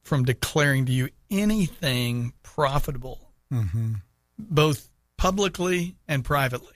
[0.02, 4.02] from declaring to you anything profitable, mhm.
[4.38, 6.74] both publicly and privately.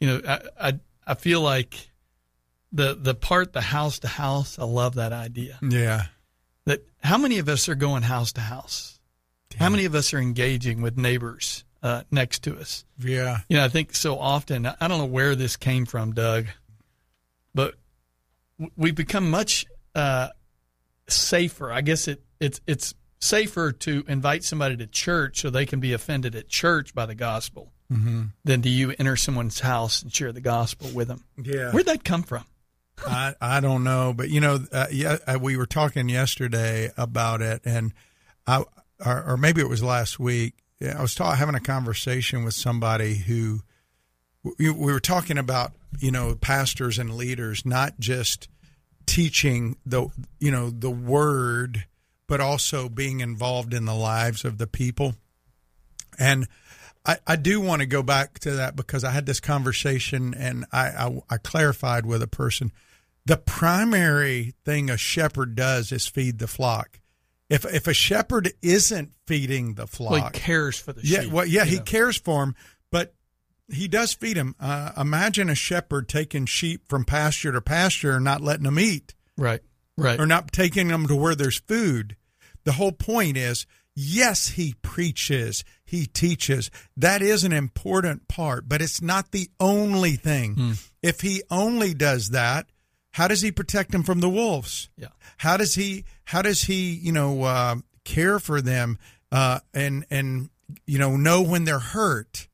[0.00, 1.90] You know, I, I I feel like
[2.72, 4.58] the the part the house to house.
[4.58, 5.58] I love that idea.
[5.62, 6.06] yeah,
[6.64, 8.98] That how many of us are going house to house?
[9.56, 12.84] How many of us are engaging with neighbors uh, next to us?
[12.98, 16.46] yeah, You know, I think so often, I don't know where this came from, Doug,
[17.54, 17.74] but
[18.76, 20.28] we've become much uh,
[21.08, 21.72] safer.
[21.72, 25.92] I guess it, it's, it's safer to invite somebody to church so they can be
[25.92, 30.30] offended at church by the gospel hmm than do you enter someone's house and share
[30.32, 31.24] the gospel with them.
[31.42, 31.72] yeah.
[31.72, 32.44] Where'd that come from?
[33.06, 37.42] I I don't know, but you know, uh, yeah, uh, we were talking yesterday about
[37.42, 37.92] it, and
[38.46, 38.62] I
[39.04, 40.54] or, or maybe it was last week.
[40.80, 43.60] Yeah, I was ta- having a conversation with somebody who
[44.42, 48.48] we, we were talking about, you know, pastors and leaders not just
[49.06, 50.08] teaching the
[50.38, 51.84] you know the word,
[52.26, 55.14] but also being involved in the lives of the people,
[56.18, 56.46] and.
[57.02, 60.66] I, I do want to go back to that because I had this conversation and
[60.70, 62.72] I, I, I clarified with a person
[63.26, 66.98] the primary thing a shepherd does is feed the flock.
[67.50, 71.32] If if a shepherd isn't feeding the flock, Well, he cares for the yeah, sheep.
[71.32, 71.82] well, yeah, he know.
[71.82, 72.54] cares for them,
[72.92, 73.12] but
[73.70, 74.54] he does feed them.
[74.60, 79.14] Uh, imagine a shepherd taking sheep from pasture to pasture and not letting them eat,
[79.36, 79.60] Right,
[79.96, 80.18] right.
[80.18, 82.16] or not taking them to where there's food.
[82.64, 86.70] The whole point is, yes, he preaches, he teaches.
[86.96, 90.54] That is an important part, but it's not the only thing.
[90.54, 90.72] Hmm.
[91.02, 92.66] If he only does that,
[93.12, 94.88] how does he protect them from the wolves?
[94.96, 95.08] Yeah.
[95.38, 96.04] How does he?
[96.30, 96.92] How does he?
[96.92, 98.98] You know, uh, care for them
[99.32, 100.50] uh, and and
[100.86, 102.46] you know know when they're hurt.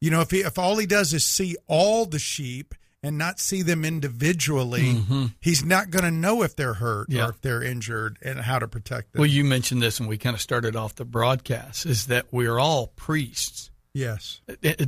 [0.00, 3.38] You know, if he if all he does is see all the sheep and not
[3.38, 4.96] see them individually,
[5.40, 7.16] he's not going to know if they're hurt Mm-hmm.
[7.16, 7.26] Yeah.
[7.26, 9.20] or if they're injured and how to protect them.
[9.20, 12.58] Well, you mentioned this when we kind of started off the broadcast is that we're
[12.58, 13.70] all priests.
[13.94, 14.40] Yes.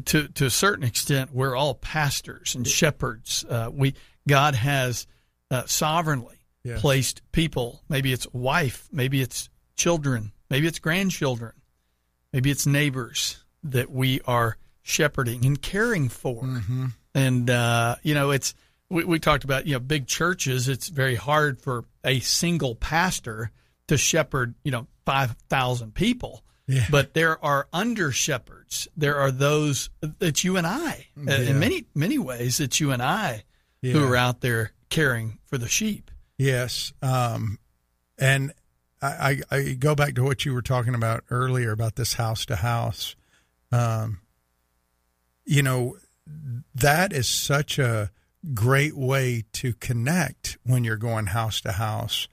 [0.06, 3.44] to to a certain extent, we're all pastors and shepherds.
[3.48, 3.94] Uh, we
[4.28, 5.06] God has
[5.50, 6.80] uh, sovereignly Yes.
[6.80, 7.80] placed people.
[7.88, 11.52] Maybe it's wife, maybe it's children, maybe it's grandchildren,
[12.32, 16.60] maybe it's neighbors that we are shepherding and caring for.
[17.14, 18.54] And uh, you know, it's
[18.88, 20.68] we, we talked about you know big churches.
[20.68, 23.50] It's very hard for a single pastor
[23.88, 26.42] to shepherd you know five thousand people.
[26.66, 26.86] Yeah.
[26.90, 28.86] But there are under shepherds.
[28.96, 29.90] There are those
[30.20, 31.38] that you and I, Yeah.
[31.40, 33.44] in many many ways, it's you and I
[33.82, 36.09] who are out there caring for the sheep.
[36.40, 36.94] Yes.
[37.02, 37.58] Um,
[38.18, 38.54] and
[39.02, 42.46] I, I, I go back to what you were talking about earlier about this house
[42.46, 43.14] to house.
[43.70, 44.20] Um,
[45.44, 45.98] you know,
[46.74, 48.10] that is such a
[48.54, 52.26] great way to connect when you're going house to house.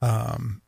[0.00, 0.62] Um,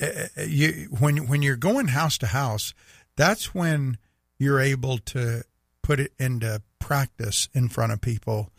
[0.00, 2.74] eh, eh, you, when when you're going house to house,
[3.14, 3.98] that's when
[4.36, 5.44] you're able to
[5.80, 8.50] put it into practice in front of people.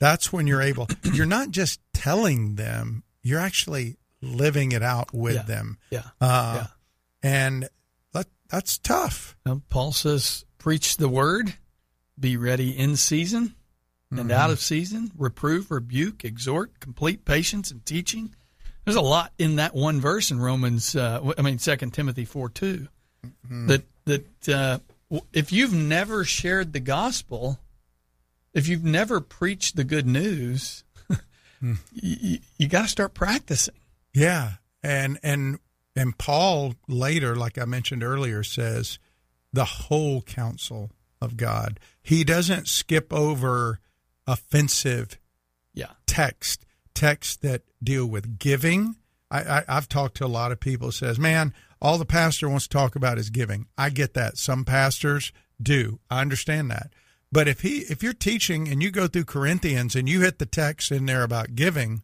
[0.00, 0.88] That's when you're able.
[1.12, 5.42] You're not just telling them; you're actually living it out with Yeah.
[5.42, 6.02] them, Yeah.
[6.20, 6.66] uh, Yeah.
[7.22, 7.68] and
[8.12, 9.36] that that's tough.
[9.46, 11.54] Now, Paul says, preach the word,
[12.18, 13.54] be ready in season
[14.10, 18.34] and out of season, reprove, rebuke, exhort, complete patience and teaching.
[18.84, 22.48] There's a lot in that one verse in Romans, uh, I mean, Second Timothy 4
[22.48, 22.88] 2,
[23.66, 24.78] that, that uh,
[25.32, 27.58] if you've never shared the gospel,
[28.54, 30.84] if you've never preached the good news,
[31.60, 31.74] hmm.
[31.92, 33.74] you, you got to start practicing.
[34.12, 35.58] Yeah, and and
[35.96, 38.98] and Paul later, like I mentioned earlier, says
[39.52, 40.90] the whole counsel
[41.20, 41.78] of God.
[42.02, 43.80] He doesn't skip over
[44.26, 45.18] offensive
[45.74, 45.90] Yeah.
[46.06, 48.96] text, texts that deal with giving.
[49.30, 52.66] I, I, I've talked to a lot of people says, man, all the pastor wants
[52.68, 53.66] to talk about is giving.
[53.76, 54.38] I get that.
[54.38, 55.98] Some pastors do.
[56.10, 56.92] I understand that.
[57.32, 60.46] But if he if you're teaching and you go through Corinthians and you hit the
[60.46, 62.02] text in there about giving,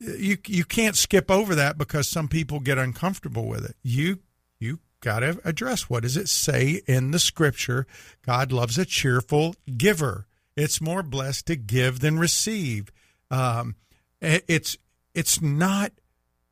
[0.00, 3.76] you you can't skip over that because some people get uncomfortable with it.
[3.82, 4.18] You
[4.58, 7.86] you got to address what does it say in the scripture?
[8.24, 10.26] God loves a cheerful giver.
[10.56, 12.92] It's more blessed to give than receive.
[13.30, 13.76] Um,
[14.20, 14.76] it's
[15.14, 15.92] it's not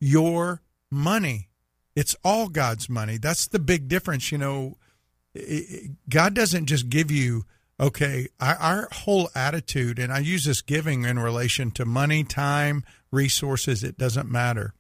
[0.00, 1.48] your money.
[1.94, 3.18] It's all God's money.
[3.18, 4.32] That's the big difference.
[4.32, 4.76] You know,
[6.09, 7.45] God doesn't just give you
[7.78, 13.83] okay our, whole attitude and i use this giving in relation to money time resources
[13.83, 14.74] it doesn't matter.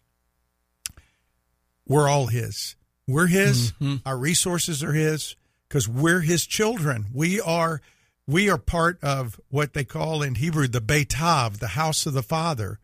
[1.86, 2.76] We're all his.
[3.06, 3.96] We're his mm-hmm.
[4.06, 5.34] our resources are his
[5.68, 7.06] because we're his children.
[7.12, 7.80] We are
[8.26, 12.12] we are part of what they call in hebrew the beit av the house of
[12.12, 12.78] the father.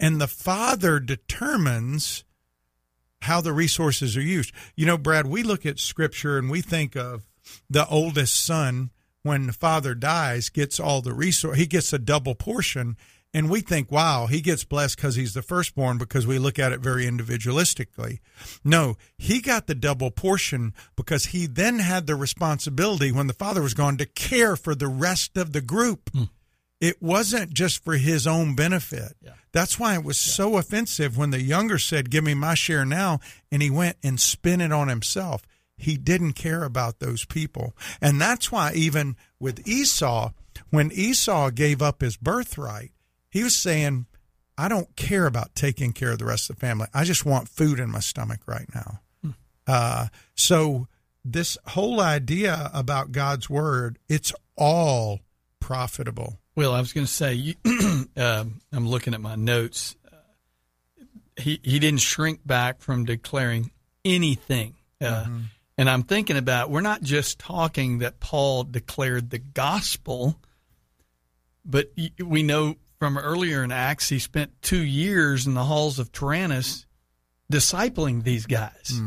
[0.00, 2.24] And the father determines
[3.22, 4.52] how the resources are used.
[4.76, 7.26] You know, Brad, we look at scripture and we think of
[7.68, 8.90] the oldest son
[9.22, 11.58] when the father dies gets all the resource.
[11.58, 12.96] He gets a double portion.
[13.34, 16.72] And we think, wow, he gets blessed because he's the firstborn because we look at
[16.72, 18.20] it very individualistically.
[18.64, 23.60] No, he got the double portion because he then had the responsibility when the father
[23.60, 26.08] was gone to care for the rest of the group.
[26.10, 26.24] Hmm.
[26.80, 29.14] It wasn't just for his own benefit.
[29.52, 33.18] That's why it was so offensive when the younger said, Give me my share now.
[33.50, 35.42] And he went and spent it on himself.
[35.76, 37.76] He didn't care about those people.
[38.00, 40.32] And that's why, even with Esau,
[40.70, 42.92] when Esau gave up his birthright,
[43.30, 44.06] he was saying,
[44.56, 46.88] I don't care about taking care of the rest of the family.
[46.92, 49.00] I just want food in my stomach right now.
[49.66, 50.88] Uh, so,
[51.24, 55.20] this whole idea about God's word, it's all
[55.60, 56.40] profitable.
[56.58, 57.54] Well, I was going to say, you,
[58.16, 59.94] um, I'm looking at my notes.
[60.12, 60.16] Uh,
[61.36, 63.70] he he didn't shrink back from declaring
[64.04, 65.26] anything, uh,
[65.78, 70.40] and I'm thinking about we're not just talking that Paul declared the gospel,
[71.64, 76.10] but we know from earlier in Acts he spent two years in the halls of
[76.10, 76.86] Tyrannus
[77.52, 79.00] discipling these guys.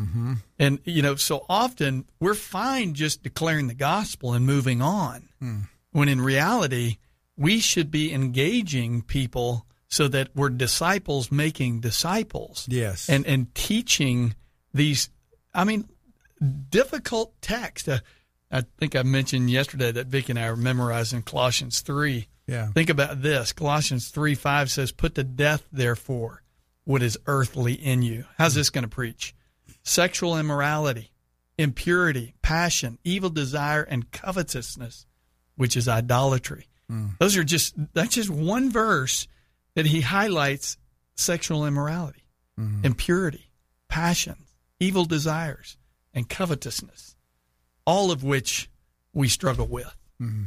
[0.58, 5.28] And, you know, so often we're fine just declaring the gospel and moving on,
[5.92, 6.96] when in reality,
[7.42, 12.68] we should be engaging people so that we're disciples making disciples.
[12.70, 13.10] Yes.
[13.10, 14.36] And, and teaching
[14.76, 15.10] these,
[15.52, 15.90] I mean,
[16.70, 17.90] difficult text.
[17.90, 18.00] Uh,
[18.52, 22.28] I think I mentioned yesterday that Vic and I are memorizing Colossians 3.
[22.46, 22.68] Yeah.
[22.68, 23.54] Think about this.
[23.54, 26.44] Colossians 3 5 says, Put to death, therefore,
[26.84, 28.26] what is earthly in you.
[28.38, 29.34] How's this going to preach?
[29.82, 31.12] Sexual immorality,
[31.58, 35.08] impurity, passion, evil desire, and covetousness,
[35.56, 36.68] which is idolatry.
[37.20, 39.28] Those are just, that's just one verse
[39.76, 40.78] that he highlights
[41.16, 42.24] sexual immorality,
[42.60, 42.86] mm-hmm.
[42.86, 43.50] impurity,
[43.88, 44.36] passion,
[44.80, 45.78] evil desires,
[46.14, 47.16] and covetousness.
[47.88, 48.70] all of which
[49.14, 49.96] we struggle with.
[50.22, 50.44] Mm-hmm.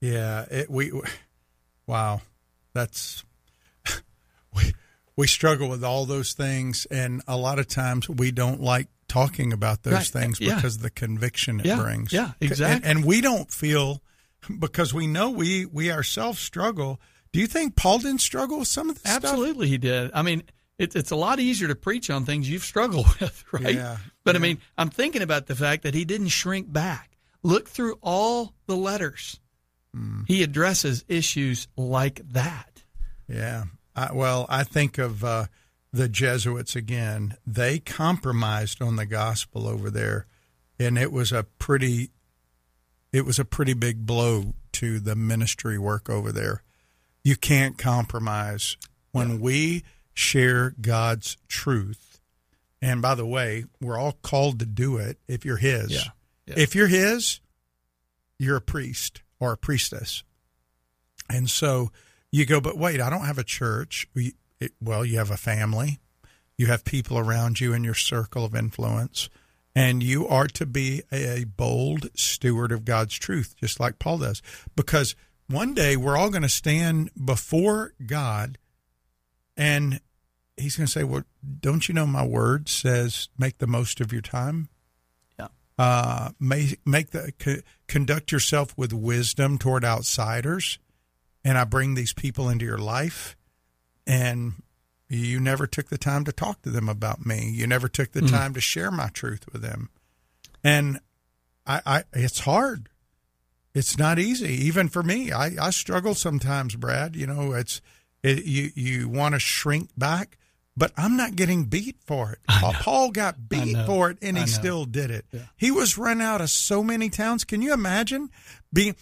[0.00, 0.92] Yeah, it, we
[1.86, 2.20] wow,
[2.74, 3.24] that's
[4.54, 4.72] we
[5.16, 9.52] we struggle with all those things, and a lot of times we don't like talking
[9.52, 10.56] about those Right, things yeah.
[10.56, 12.12] because of the conviction it Yeah, brings.
[12.12, 12.88] yeah, exactly.
[12.88, 14.02] And, and we don't feel
[14.58, 17.00] because we know we we ourselves struggle.
[17.32, 19.24] Do you think Paul didn't struggle with some of this stuff?
[19.24, 20.10] Absolutely, he did.
[20.14, 20.44] I mean,
[20.78, 23.74] it, it's a lot easier to preach on things you've struggled with, right?
[23.74, 27.16] Yeah, but I mean, I'm thinking about the fact that he didn't shrink back.
[27.42, 29.40] Look through all the letters.
[29.94, 30.22] Hmm.
[30.26, 32.82] He addresses issues like that.
[33.28, 33.64] Yeah.
[33.94, 35.46] I, well, I think of uh,
[35.92, 37.36] the Jesuits again.
[37.46, 40.26] They compromised on the gospel over there,
[40.78, 42.10] and it was a pretty,
[43.14, 46.64] it was a pretty big blow to the ministry work over there.
[47.22, 48.76] You can't compromise
[49.12, 52.20] when we share God's truth.
[52.82, 55.92] And by the way, we're all called to do it if you're His.
[55.92, 56.10] Yeah.
[56.46, 56.54] Yeah.
[56.58, 57.38] If you're His,
[58.36, 60.24] you're a priest or a priestess.
[61.30, 61.92] And so
[62.32, 64.08] you go, but wait, I don't have a church.
[64.82, 66.00] Well, you have a family,
[66.58, 69.30] you have people around you in your circle of influence,
[69.74, 74.40] and you are to be a bold steward of God's truth, just like Paul does.
[74.76, 75.16] Because
[75.48, 78.58] one day we're all going to stand before God,
[79.56, 80.00] and
[80.56, 81.24] He's going to say, Well,
[81.60, 84.68] don't you know my word says make the most of your time?
[85.38, 85.48] Yeah.
[85.78, 90.78] uh, may, make the co- conduct yourself with wisdom toward outsiders,
[91.44, 93.36] and I bring these people into your life,
[94.06, 94.54] and
[95.16, 97.50] you never took the time to talk to them about me.
[97.50, 99.90] You never took the time to share my truth with them,
[100.62, 101.00] and
[101.66, 102.88] I, I it's hard.
[103.74, 105.32] It's not easy, even for me.
[105.32, 107.16] I, I struggle sometimes, Brad.
[107.16, 107.80] You know, it's
[108.22, 110.38] it, you you want to shrink back,
[110.76, 112.38] but I'm not getting beat for it.
[112.80, 115.26] Paul got beat for it, and he still did it.
[115.56, 117.44] He was run out of so many towns.
[117.44, 118.30] Can you imagine
[118.72, 118.94] being?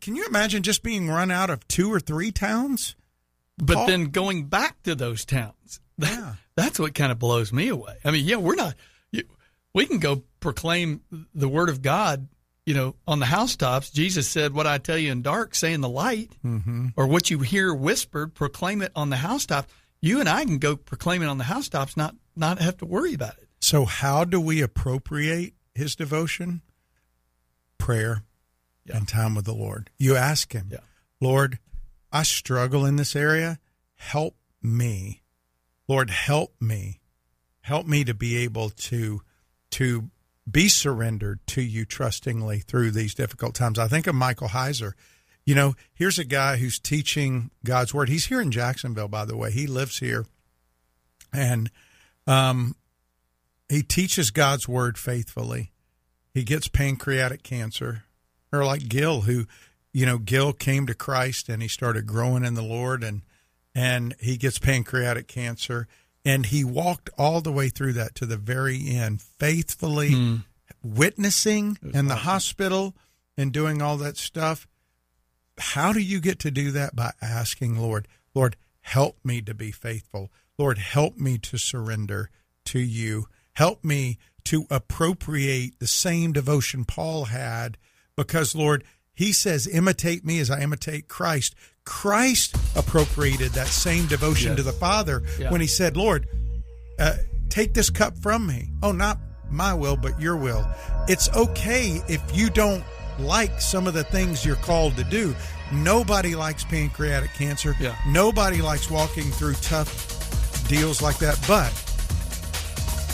[0.00, 2.94] Can you imagine just being run out of two or three towns?
[3.58, 6.34] But Paul- then going back to those towns, that- Yeah.
[6.56, 7.96] that's what kind of blows me away.
[8.04, 8.74] I mean, yeah, we're not.
[9.12, 9.22] You,
[9.74, 11.02] we can go proclaim
[11.34, 12.28] the word of God,
[12.66, 13.90] you know, on the housetops.
[13.90, 16.88] Jesus said, "What I tell you in dark, say in the light," mm-hmm.
[16.96, 19.68] or what you hear whispered, proclaim it on the housetop.
[20.00, 23.14] You and I can go proclaim it on the housetops, not not have to worry
[23.14, 23.48] about it.
[23.60, 26.60] So, how do we appropriate his devotion?
[27.78, 28.22] Prayer
[28.84, 28.96] Yeah.
[28.98, 29.90] and time with the Lord.
[29.98, 30.78] You ask him, Yeah.
[31.20, 31.58] Lord,
[32.14, 33.58] I struggle in this area.
[33.96, 35.22] Help me.
[35.88, 37.00] Lord, help me.
[37.62, 39.20] Help me to be able to
[39.72, 40.10] to
[40.48, 43.80] be surrendered to you trustingly through these difficult times.
[43.80, 44.92] I think of Michael Heiser.
[45.44, 48.08] You know, here's a guy who's teaching God's word.
[48.08, 49.50] He's here in Jacksonville, by the way.
[49.50, 50.24] He lives here.
[51.32, 51.68] And
[52.28, 52.76] um,
[53.68, 55.72] he teaches God's word faithfully.
[56.32, 58.04] He gets pancreatic cancer,
[58.52, 59.46] or like Gil, who,
[59.94, 63.22] you know, Gil came to Christ and he started growing in the Lord, and
[63.74, 65.86] and he gets pancreatic cancer,
[66.24, 70.36] and he walked all the way through that to the very end, faithfully hmm.
[70.82, 72.94] witnessing in the hospital
[73.38, 74.66] and doing all that stuff.
[75.58, 76.96] How do you get to do that?
[76.96, 80.32] By asking, Lord, Lord, help me to be faithful.
[80.58, 82.30] Lord, help me to surrender
[82.66, 83.26] to you.
[83.52, 87.78] Help me to appropriate the same devotion Paul had
[88.16, 88.84] because, Lord,
[89.14, 91.54] he says, imitate me as I imitate Christ.
[91.84, 94.56] Christ appropriated that same devotion Yes.
[94.56, 95.50] to the Father Yeah.
[95.50, 96.26] when he said, Lord,
[96.98, 97.14] uh,
[97.48, 98.70] take this cup from me.
[98.82, 99.18] Oh, not
[99.50, 100.66] my will, but your will.
[101.08, 102.82] It's okay if you don't
[103.18, 105.34] like some of the things you're called to do.
[105.72, 107.76] Nobody likes pancreatic cancer.
[107.78, 107.94] Yeah.
[108.08, 111.38] Nobody likes walking through tough deals like that.
[111.46, 111.70] But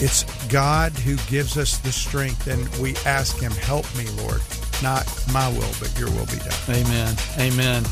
[0.02, 4.40] it's God who gives us the strength, and we ask Him, Help me, Lord.
[4.82, 6.52] Not my will, but your will be done.
[6.68, 7.14] Amen.
[7.38, 7.84] Amen.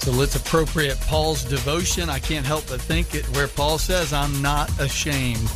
[0.00, 2.08] So let's appropriate Paul's devotion.
[2.08, 5.50] I can't help but think it where Paul says, I'm not ashamed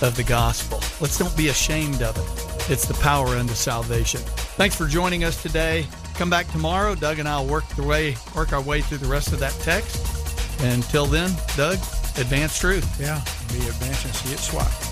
[0.00, 0.78] of the gospel.
[1.00, 2.70] Let's don't be ashamed of it.
[2.70, 4.20] It's the power unto salvation.
[4.56, 5.86] Thanks for joining us today.
[6.14, 6.94] Come back tomorrow.
[6.94, 9.52] Doug and I will work the way work our way through the rest of that
[9.60, 10.60] text.
[10.62, 11.78] And until then, Doug,
[12.18, 13.00] advance truth.
[13.00, 14.91] Yeah, be advanced and see it swat.